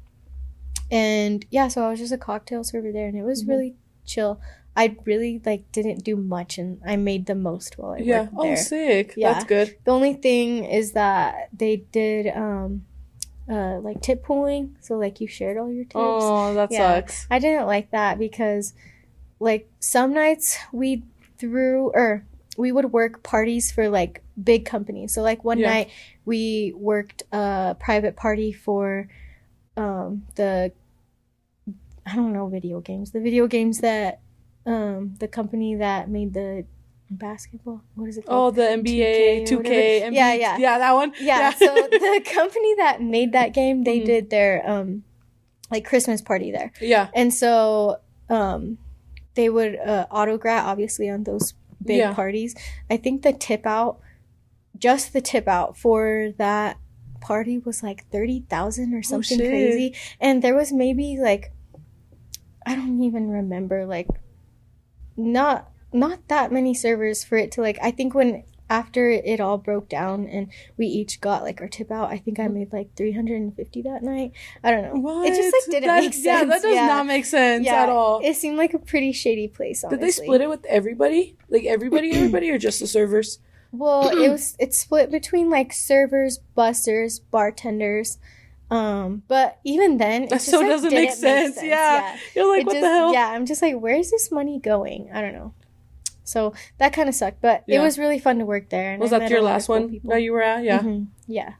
[0.90, 3.48] and yeah, so I was just a cocktail server there, and it was Mhm.
[3.48, 3.74] really
[4.04, 4.40] chill.
[4.76, 8.22] I really like didn't do much, and I made the most while I Yeah.
[8.22, 8.56] worked Oh, there.
[8.56, 9.14] sick.
[9.16, 9.32] Yeah.
[9.34, 9.76] That's good.
[9.84, 12.84] The only thing is that they did um
[13.48, 15.94] uh like tip pooling, so like you shared all your tips.
[15.94, 16.96] Oh, that Yeah.
[17.00, 17.26] sucks.
[17.30, 18.74] I didn't like that because
[19.38, 21.02] like some nights we
[21.38, 22.24] threw or
[22.56, 25.12] we would work parties for like big companies.
[25.14, 25.70] So like one Yeah.
[25.70, 25.90] night
[26.24, 29.08] we worked a private party for
[29.76, 30.72] um the
[32.06, 33.12] I don't know video games.
[33.12, 34.20] The video games that
[34.66, 36.64] um the company that made the
[37.10, 38.52] basketball what is it called?
[38.56, 40.02] Oh, the NBA, 2K 2K.
[40.02, 40.12] NBA.
[40.12, 40.58] Yeah, yeah.
[40.58, 41.12] Yeah, that one.
[41.18, 44.04] yeah, so the company that made that game they Mhm.
[44.06, 45.02] did their um
[45.70, 47.08] like christmas party there yeah.
[47.14, 47.98] and so
[48.28, 48.76] um
[49.34, 52.12] they would uh autograph obviously on those big Yeah.
[52.12, 52.56] parties
[52.90, 54.00] i think the tip out
[54.80, 56.78] just the tip out for that
[57.20, 61.52] party was like 30,000 or oh, something Oh, crazy and there was maybe like
[62.66, 64.08] i don't even remember like
[65.16, 69.58] not not that many servers for it to like i think when after it all
[69.58, 70.46] broke down and
[70.78, 72.54] we each got like our tip out i think i mm-hmm.
[72.54, 75.28] made like 350 that night i don't know What?
[75.28, 76.86] it just like didn't That- make sense Yeah, that does Yeah.
[76.86, 78.20] not make sense at all.
[78.24, 79.98] it seemed like a pretty shady place honestly.
[79.98, 81.36] Did they split it with everybody?
[81.48, 83.40] Like everybody, everybody, or just the servers?
[83.72, 88.18] Well, it was it's split between like servers, bussers, bartenders.
[88.70, 91.62] Um, but even then, it That just, so like, doesn't make didn't sense.
[91.62, 92.16] Yeah.
[92.36, 93.12] You're like, It what just- the hell?
[93.12, 95.10] Yeah, I'm just like, where's this money going?
[95.12, 95.54] I don't know.
[96.22, 98.92] So that kind of sucked, but it was really fun to work there.
[98.92, 100.10] And Was I that your a lot of last one people.
[100.10, 100.62] that you were at?
[100.62, 100.78] Yeah.
[100.78, 101.08] Mhm.
[101.26, 101.54] Yeah,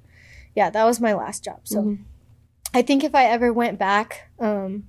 [0.55, 1.61] yeah, that was my last job.
[1.65, 1.99] So Mhm.
[2.73, 4.85] I think if I ever went back, um,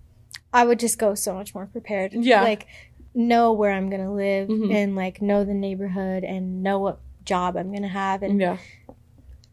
[0.54, 2.14] I would just go so much more prepared.
[2.14, 2.44] Yeah.
[2.44, 2.68] like
[3.16, 4.72] know where I'm gonna live Mhm.
[4.74, 8.58] and like know the neighborhood and know what job I'm gonna have and Yeah.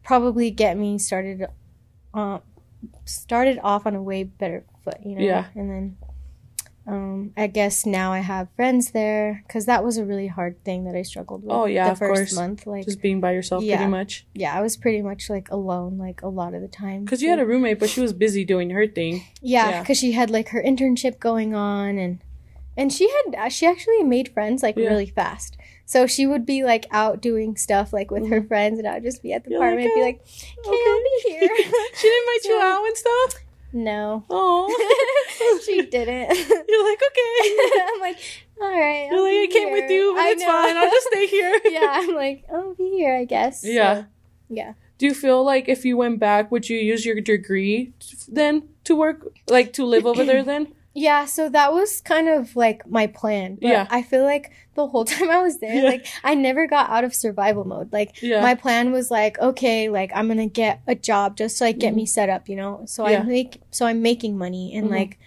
[0.03, 1.47] probably get me started,
[2.13, 2.39] uh,
[3.05, 4.97] started off on a way better foot.
[5.05, 5.21] You know.
[5.25, 5.45] Yeah.
[5.55, 5.97] And then.
[6.87, 10.85] Um, I guess now I have friends there because that was a really hard thing
[10.85, 11.51] that I struggled with.
[11.51, 12.35] Oh, yeah, the of first course.
[12.35, 13.75] month, like Just being by yourself, Yeah.
[13.77, 14.25] pretty much.
[14.33, 17.03] yeah, I was pretty much like alone, like a lot of the time.
[17.03, 19.21] Because you had a roommate, but she was busy doing her thing.
[19.39, 19.79] Yeah, Yeah.
[19.83, 22.23] because she had like her internship going on, and
[22.75, 24.87] and she had she actually made friends like Yeah.
[24.87, 25.57] really fast.
[25.89, 28.47] So she would be like out doing stuff like with her mm.
[28.47, 29.49] friends, and I would just be at the.
[29.49, 30.23] You're like, apartment, and be "Oh, like,
[30.63, 31.49] "Can I be here?"
[31.95, 33.41] she didn't invite you So- out and stuff.
[33.73, 36.37] no, Oh, she didn't.
[36.69, 37.81] You're like, okay.
[37.89, 38.17] I'm like,
[38.61, 39.07] all right.
[39.11, 40.77] You're like, I came with you, but it's fine.
[40.77, 41.59] I'll just stay here.
[41.65, 43.63] yeah, I'm like, I'll be here, I guess.
[43.63, 44.01] Yeah.
[44.01, 44.05] So,
[44.49, 44.73] yeah.
[44.99, 47.93] Do you feel like if you went back, would you use your degree
[48.27, 50.73] then to work, like to live over there then?
[50.99, 53.55] Yeah, so that was kind of like my plan.
[53.61, 53.87] But Yeah.
[53.89, 55.89] I feel like the whole time I was there, Yeah.
[55.89, 57.91] like I never got out of survival mode.
[57.93, 58.41] Like Yeah.
[58.41, 61.93] my plan was like, okay, like I'm gonna get a job just to like get
[61.95, 62.83] me set up, you know.
[62.85, 63.21] So Yeah.
[63.21, 64.91] I make so I'm making money and Mhm.
[64.99, 65.19] like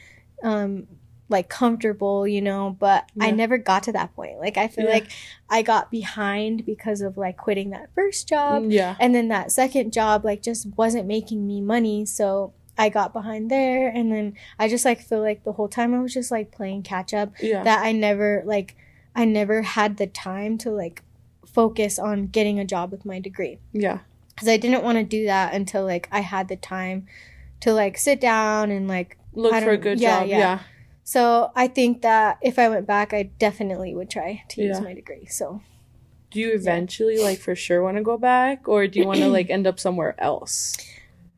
[0.42, 0.86] um
[1.28, 4.38] like comfortable, you know, but I never got to that point.
[4.38, 5.08] Like I feel like
[5.48, 8.64] I got behind because of like quitting that first job.
[8.64, 8.96] Mm, yeah.
[9.00, 13.50] And then that second job like just wasn't making me money, so I got behind
[13.50, 16.50] there and then I just like feel like the whole time I was just like
[16.50, 17.62] playing catch up Yeah.
[17.62, 18.76] that I never like
[19.14, 21.02] I never had the time to like
[21.46, 23.98] focus on getting a job with my degree yeah.
[24.36, 27.06] cuz I didn't want to do that until like I had the time
[27.60, 30.28] to like sit down and like Look for a good yeah, job.
[30.28, 30.38] yeah.
[30.38, 30.58] Yeah.
[31.04, 34.94] so I think that if I went back I definitely would try to use my
[34.94, 35.26] degree.
[35.26, 35.60] So
[36.30, 39.28] Do you eventually like for sure want to go back, or do you want to
[39.28, 40.74] like end up somewhere else?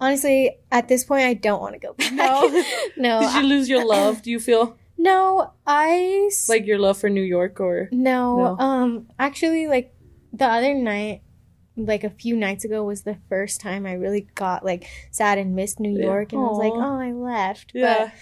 [0.04, 2.12] Honestly at this point I don't want to go back.
[2.12, 2.62] No?
[2.96, 3.20] no.
[3.20, 4.22] Did you lose your love?
[4.22, 8.58] Do you feel no, I s- like your love for New York, or No, No?
[8.58, 9.92] um actually like
[10.32, 11.22] the other night
[11.76, 15.56] like a few nights ago was the first time I really got like sad and
[15.56, 16.06] missed New Yeah.
[16.10, 17.84] York and I was like, "Oh, I left." yeah?
[18.06, 18.12] But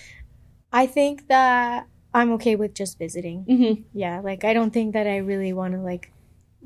[0.72, 3.44] I think that I'm okay with just visiting.
[3.44, 6.10] hmm Yeah, like I don't think that I really want to like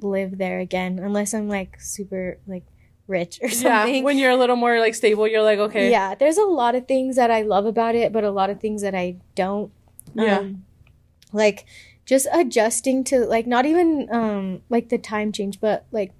[0.01, 2.65] live there again unless I'm like super like
[3.07, 3.97] rich or something.
[3.97, 4.03] Yeah.
[4.03, 5.90] When you're a little more like stable, you're like okay.
[5.90, 8.61] Yeah, there's a lot of things that I love about it, but a lot of
[8.61, 9.71] things that I don't.
[10.14, 10.38] Yeah.
[10.38, 10.64] Um,
[11.33, 11.66] like
[12.05, 16.12] just adjusting to like not even um like the time change, but like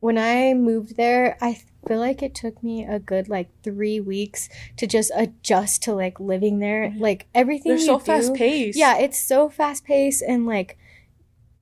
[0.00, 4.48] when I moved there, I feel like it took me a good like three weeks
[4.76, 6.92] to just adjust to like living there.
[6.96, 8.78] Like everything They're so do- fast paced.
[8.78, 10.76] yeah, it's so fast paced and like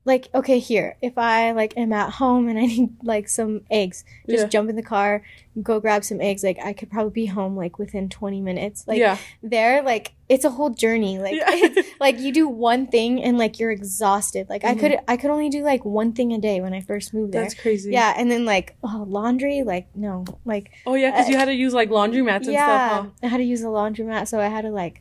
[0.08, 4.04] like okay here if I like am at home and I need like some eggs,
[4.28, 4.48] just Yeah.
[4.48, 5.22] jump in the car,
[5.62, 6.42] go grab some eggs.
[6.42, 8.84] Like I could probably be home like within twenty minutes.
[8.88, 9.18] Like yeah.
[9.42, 11.18] there, like it's a whole journey.
[11.18, 11.44] Like Yeah.
[11.50, 14.48] it's, like you do one thing and like you're exhausted.
[14.48, 14.80] Like I Mhm.
[14.80, 17.42] could I could only do like one thing a day when I first moved there.
[17.42, 17.92] That's crazy.
[17.92, 21.54] yeah, and then like oh, laundry, like no, like Oh yeah, because you had to
[21.54, 23.04] use like laundromats and yeah, stuff.
[23.04, 23.10] Huh?
[23.22, 25.00] I had to use a laundromat, so I had to like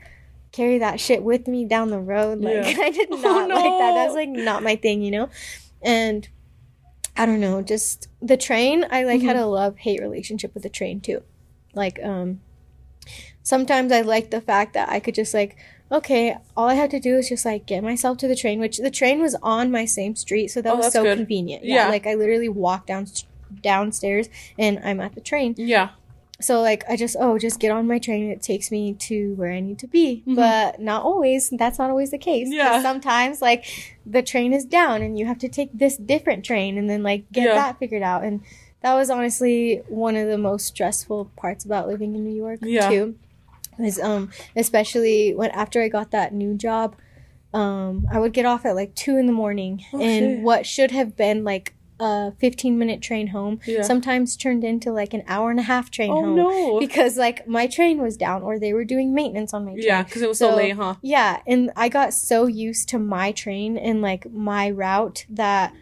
[0.51, 2.39] carry that shit with me down the road.
[2.41, 2.77] Like Yeah.
[2.83, 3.91] I did Oh, not like that.
[3.95, 4.19] That's no.
[4.19, 5.29] like not my thing, you know.
[5.81, 6.27] And
[7.15, 8.85] I don't know, just the train.
[8.89, 9.41] I like had Mhm.
[9.43, 11.23] a love hate relationship with the train too.
[11.73, 12.41] Like um,
[13.43, 15.55] sometimes I like the fact that I could just like.
[15.89, 18.77] Okay, all I had to do is just like get myself to the train, which
[18.77, 21.17] the train was on my same street, so that Oh, was so good.
[21.17, 21.63] convenient.
[21.63, 21.87] Yeah.
[21.87, 23.07] like I literally walked down
[23.61, 24.27] downstairs
[24.59, 25.55] and I'm at the train.
[25.57, 25.91] Yeah.
[26.39, 29.51] So like I just oh just get on my train it takes me to where
[29.51, 30.23] I need to be.
[30.27, 30.35] Mhm.
[30.35, 31.49] But not always.
[31.49, 32.81] That's not always the case Yeah.
[32.81, 33.65] Sometimes like
[34.05, 37.31] the train is down and you have to take this different train and then like
[37.31, 37.55] get Yeah.
[37.55, 38.23] that figured out.
[38.23, 38.41] And
[38.81, 42.87] that was honestly one of the most stressful parts about living in New York Yeah.
[42.89, 43.15] too.
[43.79, 46.95] Was um especially when after I got that new job,
[47.53, 50.39] um I would get off at like two in the morning Oh, and shit.
[50.41, 53.81] what should have been like a 15 minute train home Yeah.
[53.81, 56.79] sometimes turned into like an hour and a half train oh home no.
[56.85, 59.83] because like my train was down or they were doing maintenance on my train.
[59.83, 60.95] yeah, because it was so, So- late, huh?
[61.01, 65.73] Yeah, and I got so used to my train and like my route that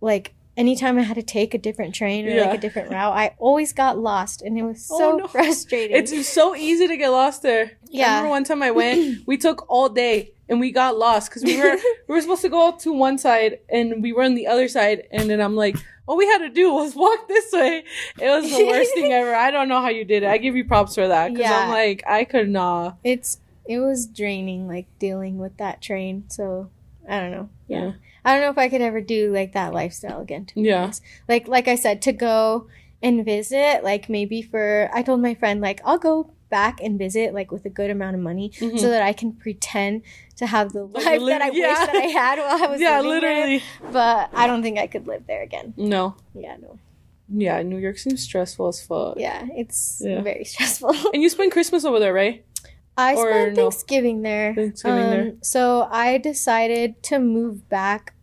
[0.00, 2.46] like anytime I had to take a different train or Yeah.
[2.50, 5.26] like a different route, I always got lost and it was Oh, so no.
[5.28, 5.96] frustrating.
[5.96, 7.64] It's so easy to get lost there.
[7.66, 8.08] I Yeah.
[8.16, 11.56] remember one time I went, we took all day and we got lost because we
[11.60, 11.76] were
[12.08, 15.06] we were supposed to go to one side and we were on the other side
[15.10, 17.84] and then I'm like, all we had to do was walk this way.
[18.20, 19.34] It was the worst thing ever.
[19.34, 20.28] I don't know how you did it.
[20.28, 22.98] I give you props for that because I'm like, I could not.
[23.04, 26.24] it's it was draining like dealing with that train.
[26.28, 26.70] So
[27.08, 27.48] I don't know.
[27.66, 27.80] Yeah.
[27.84, 27.92] Yeah.
[28.24, 30.46] I don't know if I could ever do like that lifestyle again.
[30.46, 30.84] To Yeah.
[30.84, 31.02] honest.
[31.28, 32.66] Like like I said, to go
[33.02, 37.34] and visit, like maybe for I told my friend like I'll go back and visit
[37.34, 38.78] like with a good amount of money Mhm.
[38.78, 40.02] so that I can pretend
[40.36, 41.68] to have the life li- that I yeah.
[41.68, 42.90] wish that I had while I was there.
[42.90, 43.58] yeah, literally.
[43.82, 43.90] there.
[43.92, 45.74] But I don't think I could live there again.
[45.76, 46.14] No.
[46.34, 46.78] Yeah, no.
[47.30, 49.18] Yeah, New York seems stressful as fuck.
[49.18, 50.22] Yeah, it's Yeah.
[50.22, 50.94] very stressful.
[51.12, 52.44] And you spend Christmas over there, right?
[52.96, 53.62] I Or spent no?
[53.70, 54.54] Thanksgiving there.
[54.54, 55.32] Thanksgiving um, there.
[55.42, 58.14] So I decided to move back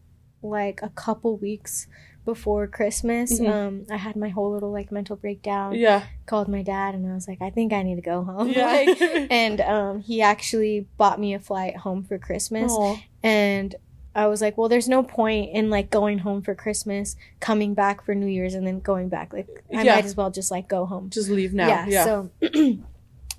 [0.41, 1.87] like a couple weeks
[2.25, 3.39] before Christmas.
[3.39, 3.49] Mhm.
[3.49, 5.75] Um, I had my whole little like mental breakdown.
[5.75, 6.03] Yeah.
[6.25, 8.49] Called my dad and I was like, I think I need to go home.
[8.49, 8.65] Yeah.
[8.75, 9.01] Like,
[9.31, 12.71] and um, he actually bought me a flight home for Christmas.
[12.71, 12.97] Aw.
[13.23, 13.75] And
[14.15, 18.03] I was like, well, there's no point in like going home for Christmas, coming back
[18.05, 19.33] for New Year's, and then going back.
[19.33, 19.95] Like, I Yeah.
[19.95, 21.09] might as well just like go home.
[21.09, 21.67] Just leave now.
[21.67, 21.85] Yeah.
[21.87, 22.03] Yeah.
[22.05, 22.31] So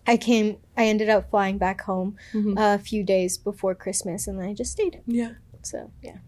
[0.07, 2.55] I came, I ended up flying back home Mhm.
[2.59, 5.01] a few days before Christmas and then I just stayed.
[5.07, 5.33] yeah.
[5.63, 6.19] So yeah.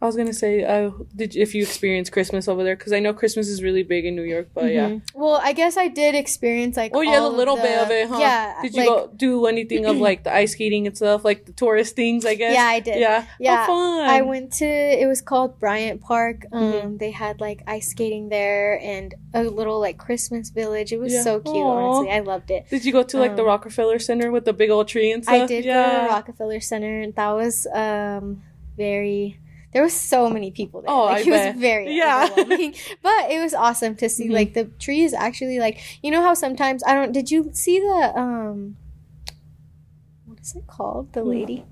[0.00, 2.76] I was gonna say, uh, did if you experience Christmas over there?
[2.76, 4.90] Because I know Christmas is really big in New York, but yeah.
[4.90, 5.02] Mhm.
[5.12, 6.92] Well, I guess I did experience like.
[6.94, 8.18] Oh yeah, a little of bit of it, huh?
[8.20, 8.62] Yeah.
[8.62, 11.52] Did you like, go do anything of like the ice skating and stuff, like the
[11.52, 12.24] tourist things?
[12.24, 12.54] I guess.
[12.54, 13.00] Yeah, I did.
[13.00, 13.24] Yeah.
[13.40, 14.08] Yeah, Oh, fun.
[14.08, 16.46] I went to it was called Bryant Park.
[16.52, 16.98] Um, Mhm.
[17.00, 20.92] they had like ice skating there and a little like Christmas village.
[20.92, 21.22] It was Yeah.
[21.24, 21.56] so cute.
[21.56, 21.76] Aw.
[21.78, 22.70] Honestly, I loved it.
[22.70, 25.24] Did you go to like the Um, Rockefeller Center with the big old tree and
[25.24, 25.42] stuff?
[25.42, 27.00] I did go to the Rockefeller Center.
[27.00, 28.42] and That was um
[28.76, 29.38] very.
[29.72, 30.90] There was so many people there.
[30.90, 31.54] Oh, like, I it bet.
[31.54, 32.24] was very Yeah.
[32.32, 32.74] overwhelming.
[33.02, 34.28] but it was awesome to see.
[34.28, 34.32] Mhm.
[34.32, 37.12] Like the trees actually like you know how sometimes I don't.
[37.12, 38.76] Did you see the um?
[40.26, 41.12] What is it called?
[41.12, 41.28] The Hmm.
[41.30, 41.64] lady.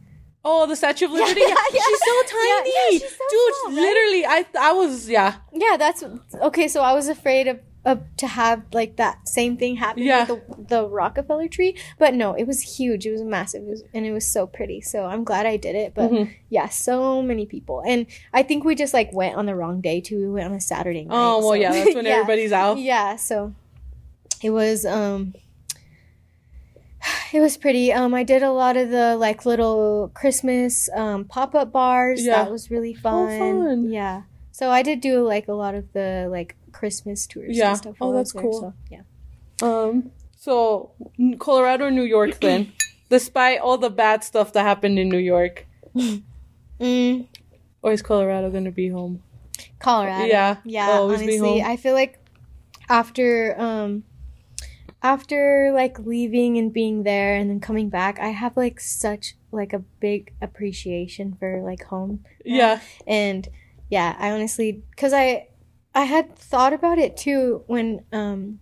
[0.49, 1.41] Oh, the Statue of Liberty.
[1.41, 1.81] yeah, Yeah, yeah.
[1.89, 3.55] she's so tiny, yeah, she's so dude.
[3.55, 3.81] small, right?
[3.83, 6.05] Literally, I I was yeah Yeah, that's
[6.43, 6.69] okay.
[6.69, 10.27] So I was afraid of, of to have like that same thing happen Yeah.
[10.27, 13.07] with the, the Rockefeller tree, but no, it was huge.
[13.07, 14.81] It was massive, it was, and it was so pretty.
[14.83, 15.95] So I'm glad I did it.
[15.95, 16.31] But Mhm.
[16.51, 20.01] yeah, so many people, and I think we just like went on the wrong day
[20.03, 20.19] too.
[20.19, 21.15] We went on a Saturday night.
[21.17, 22.13] Oh well, so- yeah, that's when yeah.
[22.13, 22.79] everybody's out.
[22.79, 23.55] Yeah, so
[24.43, 25.35] it was um
[27.33, 27.93] it was pretty.
[27.93, 32.25] Um I did a lot of the like little Christmas um pop-up bars.
[32.25, 32.43] Yeah.
[32.45, 33.31] That was really fun.
[33.33, 33.91] Oh, fun.
[33.93, 34.23] Yeah.
[34.53, 37.69] So I did do like a lot of the like Christmas tours Yeah.
[37.71, 37.97] and stuff.
[38.01, 38.61] Oh, while I was that's there, cool.
[38.61, 39.03] so, yeah.
[39.63, 40.93] Um, so
[41.39, 42.73] Colorado, New York, then,
[43.17, 45.67] despite all the bad stuff that happened in New York,
[46.79, 47.27] Mm,
[47.81, 49.23] or is Colorado gonna be home?
[49.79, 50.27] Colorado.
[50.29, 51.63] Yeah, Yeah, honestly.
[51.63, 52.19] I feel like
[52.91, 54.05] after um
[55.03, 59.73] after like leaving and being there and then coming back, I have like such like
[59.73, 62.25] a big appreciation for like home.
[62.45, 63.49] Yeah, And
[63.89, 65.49] yeah, I honestly cuz I
[65.97, 68.61] I had thought about it too when um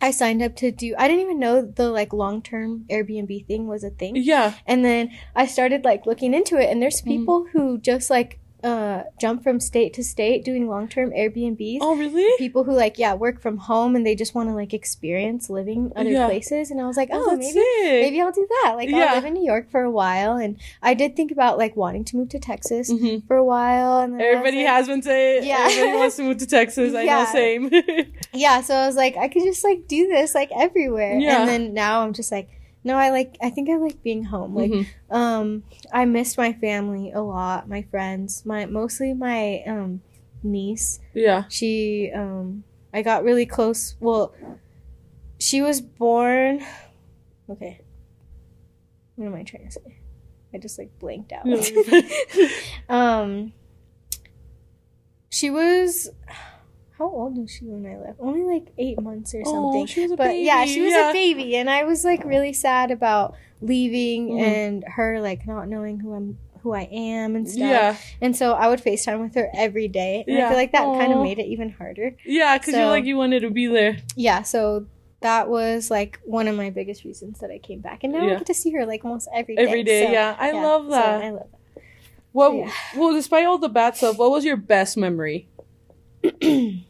[0.00, 3.82] I signed up to do I didn't even know the like long-term Airbnb thing was
[3.82, 4.14] a thing.
[4.16, 7.06] yeah, And then I started like looking into it, and there's Mhm.
[7.14, 11.78] people who just like uh jump from state to state doing long term Airbnbs.
[11.80, 12.36] Oh, really?
[12.38, 15.92] People who like yeah work from home and they just want to like experience living
[15.94, 16.26] other Yeah.
[16.26, 16.70] places.
[16.72, 17.62] And I was like, Oh, oh, maybe sick.
[18.02, 18.72] maybe I'll do that.
[18.76, 19.06] Like Yeah.
[19.10, 22.04] I'll live in New York for a while, and I did think about like wanting
[22.06, 23.26] to move to Texas Mhm.
[23.28, 23.98] for a while.
[24.00, 25.44] And then Everybody like- has been saying.
[25.44, 25.68] Yeah.
[25.70, 26.94] Everybody wants to move to Texas.
[26.94, 27.24] I know, Yeah.
[27.26, 27.70] same.
[28.34, 28.60] yeah.
[28.62, 31.16] So I was like, I could just like do this like everywhere.
[31.18, 31.40] Yeah.
[31.42, 32.48] And then now I'm just like.
[32.88, 33.36] No, I like.
[33.42, 34.54] I think I like being home.
[34.54, 34.86] Like, Mhm.
[35.10, 35.62] Um,
[35.92, 40.00] I missed my family a lot, my friends, my mostly my um
[40.42, 40.98] niece.
[41.12, 41.44] Yeah.
[41.50, 42.64] She um
[42.94, 43.94] I got really close.
[44.00, 44.32] Well,
[45.38, 46.64] she was born
[47.50, 47.80] Okay.
[49.16, 49.98] What am I trying to say?
[50.54, 51.44] I just like blanked out.
[52.88, 53.52] Um
[55.28, 56.08] she was
[56.98, 58.18] how old was she when I left?
[58.20, 60.44] Only like 8 months or something Oh, she was a but baby.
[60.46, 61.10] yeah, she was yeah.
[61.10, 64.40] a baby, and I was like really sad about leaving Mhm.
[64.40, 67.60] and her like not knowing who I'm, who I am and stuff.
[67.60, 70.84] Yeah, And so I would Facetime with her every day, and I feel like that
[70.98, 72.16] kind of made it even harder.
[72.26, 73.98] yeah, because you're like you wanted to be there.
[74.16, 74.86] Yeah, so
[75.20, 78.28] that was like one of my biggest reasons that I came back, and now I
[78.36, 79.62] get to see her like almost every day.
[79.62, 80.36] Every day, So, yeah.
[80.38, 81.22] I love so that.
[81.22, 81.82] I love that.
[82.32, 82.54] What?
[82.54, 82.70] yeah.
[82.96, 85.48] Well, despite all the bad stuff, what was your best memory?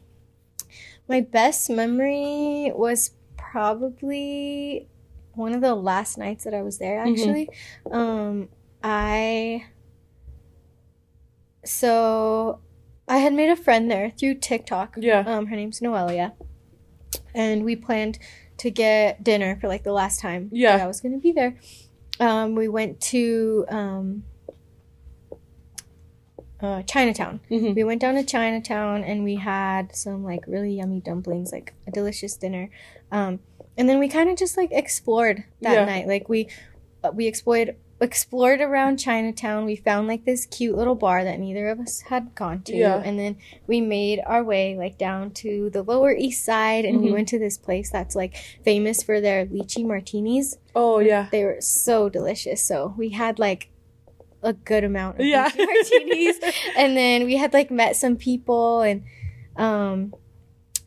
[1.08, 4.88] My best memory was probably
[5.34, 7.10] one of the last nights that I was there Mhm.
[7.18, 7.48] actually.
[7.90, 8.48] Um
[8.82, 9.64] I
[11.64, 12.60] so
[13.06, 14.96] I had made a friend there through TikTok.
[14.98, 15.20] Yeah.
[15.26, 16.32] Um her name's Noelia.
[17.34, 18.18] And we planned
[18.58, 20.76] to get dinner for like the last time Yeah.
[20.76, 21.56] that I was going to be there.
[22.20, 24.24] Um we went to um
[26.60, 31.00] uh, Chinatown hmm we went down to Chinatown and we had some like really yummy
[31.00, 32.70] dumplings, like a delicious dinner.
[33.12, 33.40] Um,
[33.76, 35.84] and then we kind of just like explored that Yeah.
[35.84, 36.06] night.
[36.08, 36.48] Like we
[37.04, 39.64] uh, we explored explored around Chinatown.
[39.66, 43.02] We found like this cute little bar that neither of us had gone to, Yeah.
[43.04, 43.36] and then
[43.66, 47.12] we made our way like down to the Lower East Side, and we Mhm.
[47.12, 48.34] went to this place that's like
[48.64, 50.58] famous for their lychee martinis.
[50.74, 51.26] Oh yeah.
[51.30, 52.62] They were so delicious.
[52.62, 53.70] So we had like
[54.42, 55.50] a good amount of Yeah.
[55.58, 56.38] martinis
[56.76, 59.02] and then we had like met some people and
[59.56, 60.14] um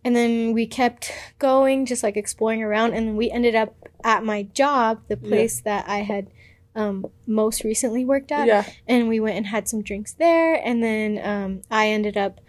[0.03, 4.23] and then we kept going just like exploring around and then we ended up at
[4.23, 5.27] my job the Yeah.
[5.29, 6.27] place that i had
[6.75, 8.63] um most recently worked at yeah.
[8.87, 12.39] and we went and had some drinks there and then um i ended up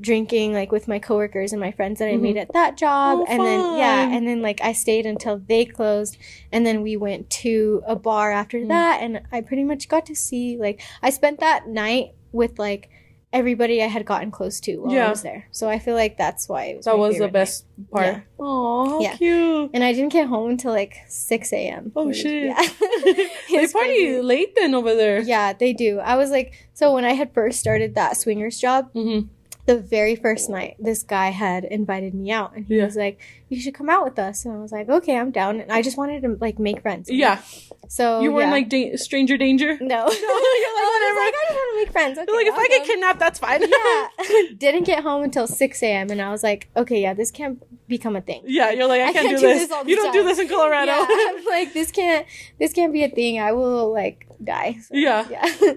[0.00, 3.26] drinking like with my coworkers and my friends that i made at that job Oh,
[3.28, 6.16] and then yeah and then like i stayed until they closed
[6.50, 8.68] and then we went to a bar after Mm.
[8.68, 12.88] that and i pretty much got to see like i spent that night with like
[13.34, 15.06] everybody I had gotten close to while Yeah.
[15.06, 15.46] I was there.
[15.52, 17.32] So I feel like that's why it was That was the favorite night.
[17.32, 18.06] best part.
[18.06, 18.20] Yeah.
[18.38, 19.16] Oh, how Yeah.
[19.16, 19.70] cute.
[19.72, 21.92] And I didn't get home until like 6 a.m.
[21.96, 22.44] Oh, It shit.
[22.44, 22.60] Yeah.
[23.50, 24.20] they party crazy.
[24.20, 25.22] late then over there.
[25.22, 25.98] Yeah, they do.
[26.00, 29.20] I was like, so when I had first started that swingers job, hmm
[29.64, 32.84] the very first night, this guy had invited me out, and he Yeah.
[32.84, 35.60] was like, "You should come out with us." And I was like, "Okay, I'm down."
[35.60, 37.08] And I just wanted to like make friends.
[37.08, 37.40] Yeah.
[37.88, 38.52] So you weren't yeah.
[38.52, 39.78] like da- stranger danger.
[39.80, 39.86] no.
[40.32, 41.20] No, you're like, I whatever.
[41.20, 42.18] like, I just want to make friends.
[42.18, 43.60] Okay, You're like, if I'll I get come." kidnapped, that's fine.
[43.68, 44.42] yeah.
[44.58, 46.10] Didn't get home until 6 a.m.
[46.10, 48.42] and I was like, okay, yeah, this can't become a thing.
[48.46, 49.68] Yeah, you're like, I, I can't, can't do this.
[49.68, 50.90] this you don't do this in Colorado.
[50.92, 52.26] Yeah, I'm like, this can't,
[52.58, 53.38] this can't be a thing.
[53.38, 54.78] I will like die.
[54.82, 55.26] So, Yeah.
[55.30, 55.72] Yeah.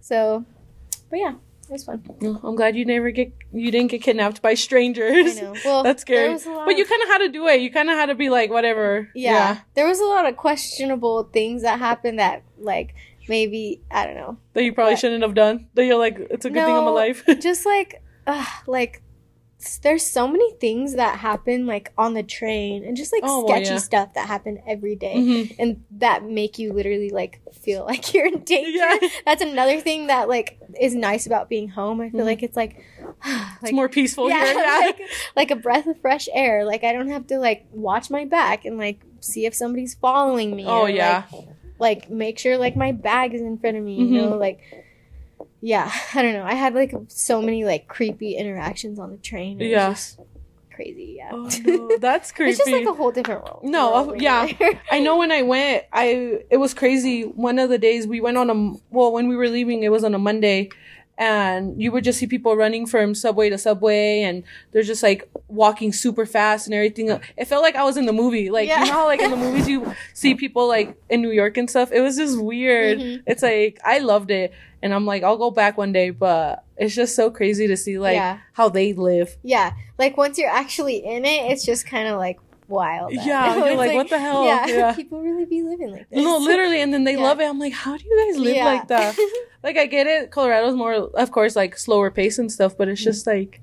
[0.00, 0.44] so,
[1.08, 1.34] but yeah,
[1.70, 2.02] it was fun.
[2.20, 5.38] No, I'm glad you never get you didn't get kidnapped by strangers.
[5.38, 5.54] I know.
[5.64, 6.28] Well, That's scary.
[6.32, 7.60] was a lot But you kind of had to do it.
[7.60, 9.08] You kind of had to be like, whatever.
[9.14, 12.94] yeah, there was a lot of questionable things that happened that like
[13.28, 15.68] maybe I don't know, That you probably But- shouldn't have done.
[15.74, 17.22] That you're like, it's a good thing I'm No, alive.
[17.40, 19.02] just like, uh, like.
[19.82, 23.48] There's so many things that happen like on the train and just like Oh, well,
[23.56, 23.78] sketchy yeah.
[23.78, 25.14] stuff that happen every day.
[25.16, 25.56] Mhm.
[25.58, 28.70] and that make you literally like feel like you're in danger.
[28.70, 29.08] Yeah.
[29.26, 32.00] That's another thing that like is nice about being home.
[32.00, 32.24] I feel Mhm.
[32.24, 32.82] like it's like,
[33.62, 34.54] It's more peaceful yeah, here.
[34.56, 34.78] Yeah.
[34.86, 35.00] like,
[35.36, 36.64] like a breath of fresh air.
[36.64, 40.56] Like I don't have to like watch my back and like see if somebody's following
[40.56, 40.64] me.
[40.66, 41.24] oh or, yeah.
[41.32, 41.44] Like,
[41.78, 43.98] like, make sure like my bag is in front of me.
[43.98, 44.08] Mhm.
[44.08, 44.60] You know, like
[45.60, 45.90] yeah.
[46.14, 46.44] I don't know.
[46.44, 49.60] I had like so many like creepy interactions on the train.
[49.60, 50.24] It was Yeah.
[50.74, 51.14] crazy.
[51.18, 51.30] Yeah.
[51.32, 52.50] oh no, that's creepy.
[52.50, 53.60] it's just like a whole different world.
[53.64, 54.48] No, world uh, yeah.
[54.90, 57.22] I know when I went, I it was crazy.
[57.22, 58.54] One of the days we went on a
[58.90, 60.70] well, when we were leaving, it was on a Monday,
[61.20, 64.42] and you would just see people running from subway to subway, and
[64.72, 67.10] they're just like walking super fast and everything.
[67.36, 68.48] It felt like I was in the movie.
[68.50, 68.80] Like Yeah.
[68.80, 71.68] you know how like in the movies you see people like in New York and
[71.68, 71.92] stuff.
[71.92, 72.98] It was just weird.
[72.98, 73.22] Mhm.
[73.26, 74.52] It's like I loved it,
[74.82, 77.98] and I'm like I'll go back one day, but it's just so crazy to see
[77.98, 78.38] like Yeah.
[78.54, 79.36] how they live.
[79.42, 82.38] Yeah, like once you're actually in it, it's just kind of like
[82.70, 83.12] wild.
[83.12, 84.44] Yeah, you're It's like, what the hell?
[84.44, 84.94] Yeah, Yeah.
[85.00, 86.24] people really be living like this.
[86.24, 87.20] No, literally, and then they Yeah.
[87.28, 87.44] love it.
[87.44, 88.64] I'm like, how do you guys live Yeah.
[88.64, 89.18] like that?
[89.62, 90.30] like I get it.
[90.30, 92.92] Colorado's more, of course, like slower pace and stuff, but Mm-hmm.
[92.92, 93.60] it's just like,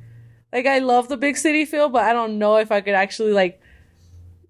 [0.53, 3.32] like I love the big city feel, but I don't know if I could actually
[3.34, 3.60] like.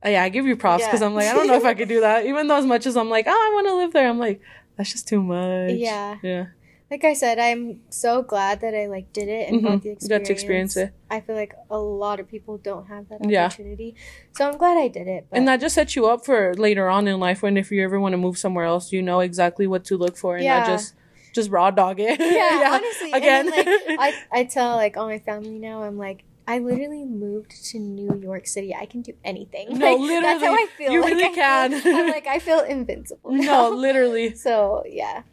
[0.05, 1.01] Yeah, I give you props because.
[1.01, 2.26] I'm like, I don't know if I could do that.
[2.26, 4.39] Even though as much as I'm like, oh, I want to live there, I'm like,
[4.78, 5.72] that's just too much.
[5.74, 6.18] Yeah.
[6.22, 6.45] yeah.
[6.89, 9.63] Like I said, I'm so glad that I like did it and Mhm.
[9.63, 12.88] got the You got to experience it, I feel like a lot of people don't
[12.88, 13.45] have that Yeah.
[13.45, 13.95] opportunity,
[14.35, 15.27] so I'm glad I did it.
[15.29, 17.83] But and that just sets you up for later on in life when if you
[17.83, 20.65] ever want to move somewhere else, you know exactly what to look for, and not
[20.65, 20.93] just
[21.33, 22.19] just raw dog it.
[22.19, 23.47] yeah, honestly, Again.
[23.47, 23.65] And then,
[23.97, 23.99] like
[24.31, 26.23] I, I tell like all my family now, I'm like.
[26.49, 28.73] I literally moved to New York City.
[28.73, 29.67] I can do anything.
[29.77, 30.63] No, Like, That's how literally.
[30.63, 30.91] I feel.
[30.93, 31.73] You Like, really I feel- can.
[31.97, 33.31] I'm like I feel invincible.
[33.33, 34.33] no, literally.
[34.33, 35.23] So yeah,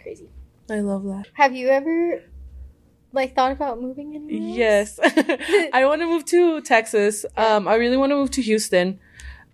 [0.00, 0.30] crazy.
[0.70, 1.26] I love that.
[1.34, 2.22] Have you ever
[3.12, 4.56] like thought about moving anywhere?
[4.56, 4.98] Yes.
[5.72, 7.24] I want to move to Texas.
[7.36, 8.98] Um, I really want to move to Houston.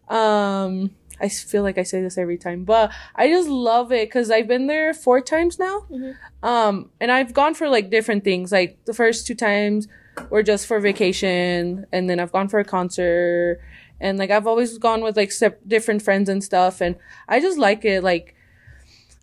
[0.08, 0.90] Um,
[1.20, 4.48] I feel like I say this every time, but I just love it because I've
[4.48, 5.84] been there four times now.
[5.90, 6.16] Mhm.
[6.42, 8.50] Um, and I've gone for like different things.
[8.50, 9.86] Like the first two times
[10.30, 13.60] were just for vacation, and then I've gone for a concert,
[14.00, 16.96] and like I've always gone with like sep- different friends and stuff, and
[17.28, 18.02] I just like it.
[18.02, 18.34] Like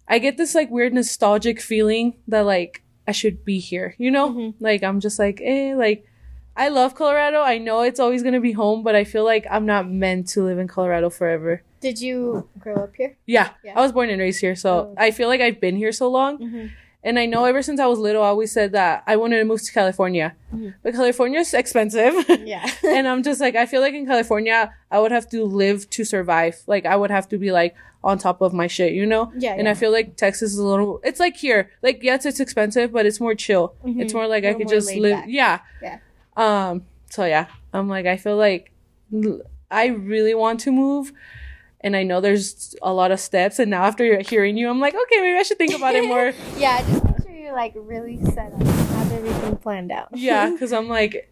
[0.08, 4.30] I get this like weird nostalgic feeling that like I should be here, you know?
[4.30, 4.54] Mhm.
[4.60, 6.06] Like I'm just like, eh, like
[6.56, 7.42] I love Colorado.
[7.42, 10.44] I know it's always gonna be home, but I feel like I'm not meant to
[10.44, 11.62] live in Colorado forever.
[11.82, 13.16] Did you grow up here?
[13.28, 13.74] Yeah, Yeah.
[13.78, 14.94] I was born and raised here, so Oh.
[14.98, 16.40] I feel like I've been here so long.
[16.40, 16.66] Mm-hmm.
[17.04, 19.46] And I know ever since I was little, I always said that I wanted to
[19.46, 20.36] move to California.
[20.54, 20.74] Mhm.
[20.84, 22.14] But California is expensive.
[22.44, 22.66] Yeah.
[22.84, 26.04] and I'm just like, I feel like in California, I would have to live to
[26.04, 26.56] survive.
[26.66, 27.76] Like, I would have to be like
[28.08, 29.32] on top of my shit, you know?
[29.38, 29.54] yeah.
[29.58, 31.70] And I feel like Texas is a little, it's like here.
[31.84, 33.76] Like, yes, it's expensive, but it's more chill.
[33.86, 34.02] Mhm.
[34.02, 35.18] It's more like I could just live.
[35.18, 35.26] back.
[35.28, 35.60] Yeah.
[35.84, 35.98] Yeah.
[36.38, 38.72] Um, so yeah, I'm like, I feel like
[39.70, 41.12] I really want to move.
[41.82, 43.60] And I know there's a lot of steps.
[43.60, 46.34] And now after hearing you, I'm like, okay, maybe I should think about it more.
[46.58, 50.10] yeah, just make sure you're like really set up, have everything planned out.
[50.14, 51.30] yeah, because I'm like,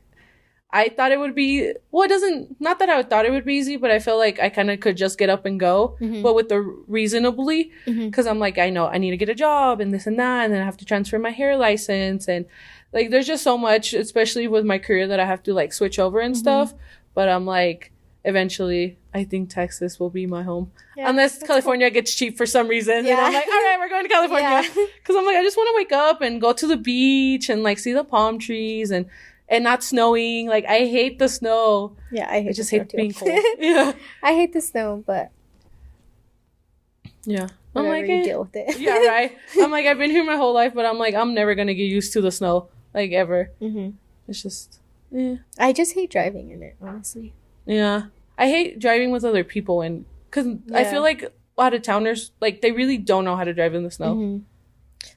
[0.83, 3.55] I thought it would be, well, it doesn't, not that I thought it would be
[3.55, 5.95] easy, but I feel like I kind of could just get up and go.
[6.01, 6.21] Mhm.
[6.21, 9.79] But with the reasonably, because I'm like, I know I need to get a job
[9.81, 12.45] and this and that, and then I have to transfer my hair license, and
[12.93, 15.97] like, there's just so much, especially with my career, that I have to like switch
[15.99, 16.39] over and Mhm.
[16.39, 16.73] stuff.
[17.13, 17.91] But I'm like,
[18.25, 22.67] eventually, I think Texas will be my home, Yeah, unless California gets cheap for some
[22.67, 22.97] reason.
[22.97, 23.19] And Yeah.
[23.25, 24.17] I'm like, all right, we're going to cool.
[24.27, 24.85] California, Yeah.
[24.99, 27.63] because I'm like, I just want to wake up and go to the beach and
[27.63, 29.05] like see the palm trees and
[29.49, 30.47] and not snowing.
[30.47, 31.95] Like, I hate the snow.
[32.11, 33.31] yeah, I hate I just the hate snow, being cold.
[33.59, 33.93] yeah,
[34.23, 35.31] I hate the snow, but
[37.25, 37.47] yeah.
[37.77, 38.23] I'm like, you eh.
[38.23, 38.79] deal with it.
[38.79, 39.37] yeah, right.
[39.59, 41.83] I'm like, I've been here my whole life, but I'm like, I'm never gonna get
[41.83, 42.69] used to the snow.
[42.93, 43.51] like ever.
[43.59, 43.89] hmm
[44.29, 44.79] It's just,
[45.11, 47.33] yeah, I just hate driving in it, honestly.
[47.65, 48.03] yeah.
[48.37, 52.59] I hate driving with other people and because I feel like out of towners like
[52.61, 54.15] they really don't know how to drive in the snow.
[54.15, 54.41] Mhm.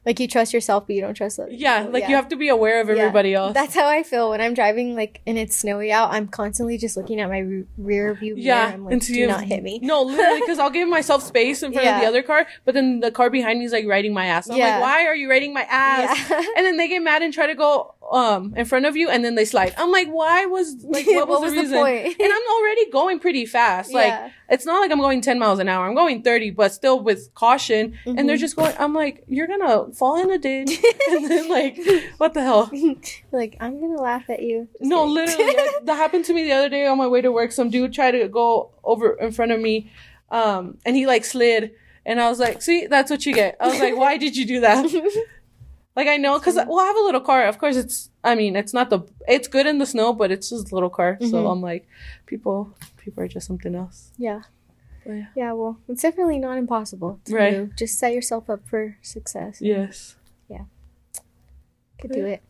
[0.07, 1.93] Like you trust yourself, but you don't trust other Yeah, people.
[1.93, 2.95] like you have to be aware of Yeah.
[2.97, 3.55] everybody else.
[3.55, 6.11] That's how I feel when I'm driving, like, and it's snowy out.
[6.13, 8.47] I'm constantly just looking at my re- rear view mirror.
[8.47, 9.81] yeah, I'm like, and do not hit me.
[9.83, 13.01] No, literally, because I'll give myself space in front of the other car, but then
[13.01, 14.49] the car behind me is like riding my ass.
[14.51, 14.75] I'm Yeah.
[14.79, 16.19] like, why are you riding my ass?
[16.31, 16.43] Yeah.
[16.57, 19.25] And then they get mad and try to go um in front of you, and
[19.25, 19.75] then they slide.
[19.77, 21.79] I'm like, why was like what was, the reason?
[21.79, 22.07] point?
[22.21, 23.93] and I'm already going pretty fast.
[23.93, 24.31] Like Yeah.
[24.49, 25.87] it's not like I'm going 10 miles an hour.
[25.87, 27.99] I'm going 30, but still with caution.
[28.07, 28.41] And they're Mhm.
[28.41, 28.75] just going.
[28.79, 30.79] I'm like, you're gonna fall in a ditch.
[31.11, 31.79] and then like,
[32.19, 32.71] what the hell?
[33.33, 34.69] like, I'm gonna laugh at you.
[34.79, 35.15] Just No, kidding.
[35.15, 37.53] literally, that, that happened to me the other day on my way to work.
[37.53, 39.91] Some dude tried to go over in front of me,
[40.31, 41.73] um, and he like slid,
[42.07, 44.47] and I was like, "See, that's what you get." I was like, "Why did you
[44.47, 44.87] do that?"
[45.99, 47.43] Like I know, cause well, I have a little car.
[47.51, 48.09] Of course, it's.
[48.23, 49.01] I mean, it's not the.
[49.27, 51.19] It's good in the snow, but it's just a little car.
[51.21, 51.51] So Mhm.
[51.53, 51.85] I'm like,
[52.27, 52.73] people,
[53.03, 54.13] people are just something else.
[54.17, 54.43] yeah.
[55.05, 55.27] But yeah.
[55.35, 57.51] Yeah, well, it's definitely not impossible to Right.
[57.55, 57.71] do.
[57.77, 59.59] Just set yourself up for success.
[59.61, 60.17] Yes.
[60.49, 60.65] Yeah.
[62.01, 62.43] Could do it.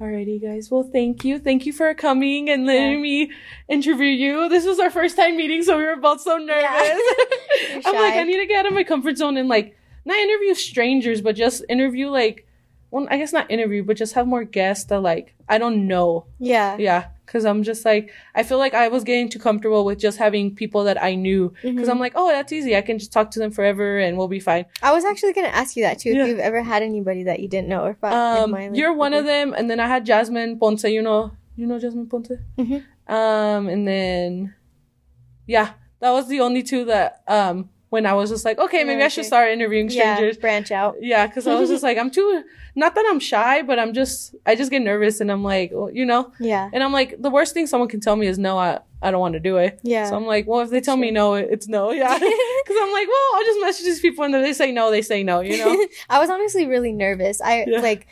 [0.00, 0.70] Alrighty, guys.
[0.70, 1.38] Well, thank you.
[1.38, 2.98] Thank you for coming and letting Yeah.
[2.98, 3.30] me
[3.68, 4.48] interview you.
[4.48, 6.70] This was our first time meeting, so we were both so nervous.
[7.70, 8.14] You're I'm like.
[8.16, 11.36] I need to get out of my comfort zone and like not interview strangers, but
[11.36, 12.46] just interview like,
[12.90, 16.26] well, I guess not interview, but just have more guests that like I don't know.
[16.38, 16.76] Yeah.
[16.78, 20.18] Yeah, because I'm just like I feel like I was getting too comfortable with just
[20.18, 21.90] having people that I knew because Mhm.
[21.90, 22.76] I'm like, oh, that's easy.
[22.76, 24.64] I can just talk to them forever and we'll be fine.
[24.82, 26.10] I was actually gonna ask you that too.
[26.10, 26.22] Yeah.
[26.22, 28.14] If you've ever had anybody that you didn't know, or if I, if
[28.44, 30.84] Um, my, like, you're one of them, and then I had Jasmine Ponce.
[30.84, 32.32] You know, you know Jasmine Ponce.
[32.58, 32.82] Mhm.
[33.08, 34.54] Um, and then,
[35.46, 35.70] yeah,
[36.00, 39.08] that was the only two that um when I was just like, okay, maybe I
[39.08, 40.36] should start interviewing strangers.
[40.36, 40.96] Yeah, branch out.
[41.00, 42.44] Yeah, because I was just like, I'm too.
[42.74, 44.34] Not that I'm shy, but I'm just.
[44.46, 46.68] I just get nervous, and I'm like, well, you know, Yeah.
[46.72, 48.58] and I'm like, the worst thing someone can tell me is no.
[48.58, 49.78] I I don't want to do it.
[49.82, 50.08] Yeah.
[50.10, 51.90] So I'm like, well, if they tell me no, it's no.
[51.92, 52.08] Yeah.
[52.68, 55.02] Because I'm like, well, I'll just message these people, and if they say no, they
[55.02, 55.40] say no.
[55.40, 55.86] You know.
[56.10, 57.40] I was honestly really nervous.
[57.40, 57.80] I Yeah.
[57.80, 58.06] like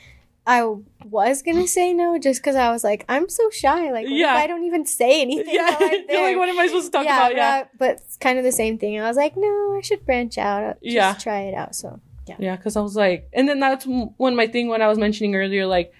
[0.47, 0.65] I
[1.05, 3.91] was gonna say no just because I was like, I'm so shy.
[3.91, 4.37] Like, Yeah.
[4.37, 5.55] if I don't even say anything?
[5.55, 5.79] yeah.
[6.09, 7.31] You're like, what am I supposed to talk yeah, about?
[7.31, 7.55] but, Yeah.
[7.65, 8.99] I- but it's kind of the same thing.
[9.01, 10.81] I was like, no, I should branch out.
[10.83, 11.15] Just Yeah.
[11.15, 11.75] try it out.
[11.75, 14.89] So Yeah, yeah, because I was like, and then that's one my thing when I
[14.89, 15.93] was mentioning earlier, like,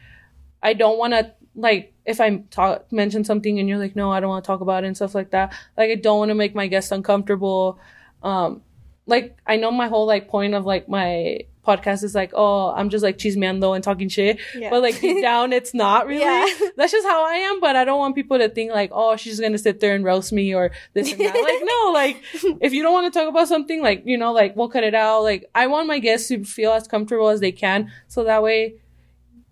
[0.63, 4.21] I don't want to like if I talk mention something and you're like, no, I
[4.21, 5.53] don't want to talk about it and stuff like that.
[5.77, 7.79] Like, I don't want to make my guests uncomfortable.
[8.23, 8.63] Um,
[9.07, 12.89] like I know my whole like point of like my podcast is like, oh, I'm
[12.89, 14.71] just like chismeando and talking shit, yeah.
[14.71, 16.21] but like deep down, it's not really.
[16.21, 16.47] Yeah.
[16.77, 17.61] That's just how I am.
[17.61, 20.33] But I don't want people to think like, oh, she's gonna sit there and roast
[20.33, 21.35] me or this and that.
[21.35, 22.23] like, no, like
[22.63, 24.95] if you don't want to talk about something, like you know, like we'll cut it
[24.95, 25.23] out.
[25.23, 28.77] Like I want my guests to feel as comfortable as they can, so that way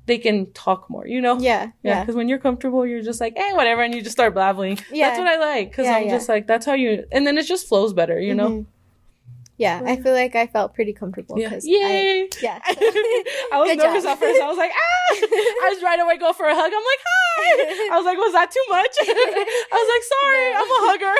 [0.06, 1.06] they can talk more.
[1.06, 1.38] You know.
[1.38, 4.16] yeah, Yeah, yeah, because when you're comfortable, you're just like, hey, whatever, and you just
[4.16, 4.82] start blabbling.
[4.90, 5.08] Yeah.
[5.08, 6.10] That's what I like, because Yeah, I'm yeah.
[6.10, 8.48] just like, that's how you, and then it just flows better, you know?
[8.48, 8.70] Mm-hmm.
[9.56, 11.48] Yeah, I feel like I felt pretty comfortable Yeah.
[11.50, 12.28] because Yay!
[12.42, 12.58] yeah.
[12.66, 12.72] I
[13.54, 14.12] was Good nervous job.
[14.14, 14.40] at first.
[14.42, 15.14] I was like, ah!
[15.14, 16.72] I was right away go for a hug.
[16.72, 17.94] I'm like, hi!
[17.94, 18.96] I was like, was that too much?
[19.00, 21.14] I was like, sorry, I'm a hugger.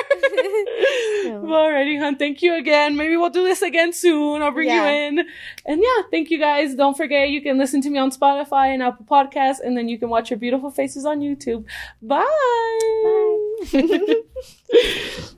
[1.25, 1.41] No.
[1.41, 2.17] Well, Alrighty, hun.
[2.17, 2.95] Thank you again.
[2.97, 4.41] Maybe we'll do this again soon.
[4.43, 4.89] I'll bring Yeah.
[4.91, 5.19] you in.
[5.65, 6.75] And yeah, thank you guys.
[6.75, 9.97] Don't forget, you can listen to me on Spotify and Apple Podcasts, and then you
[9.97, 11.65] can watch your beautiful faces on YouTube.
[12.01, 12.25] Bye.
[13.73, 15.35] Bye.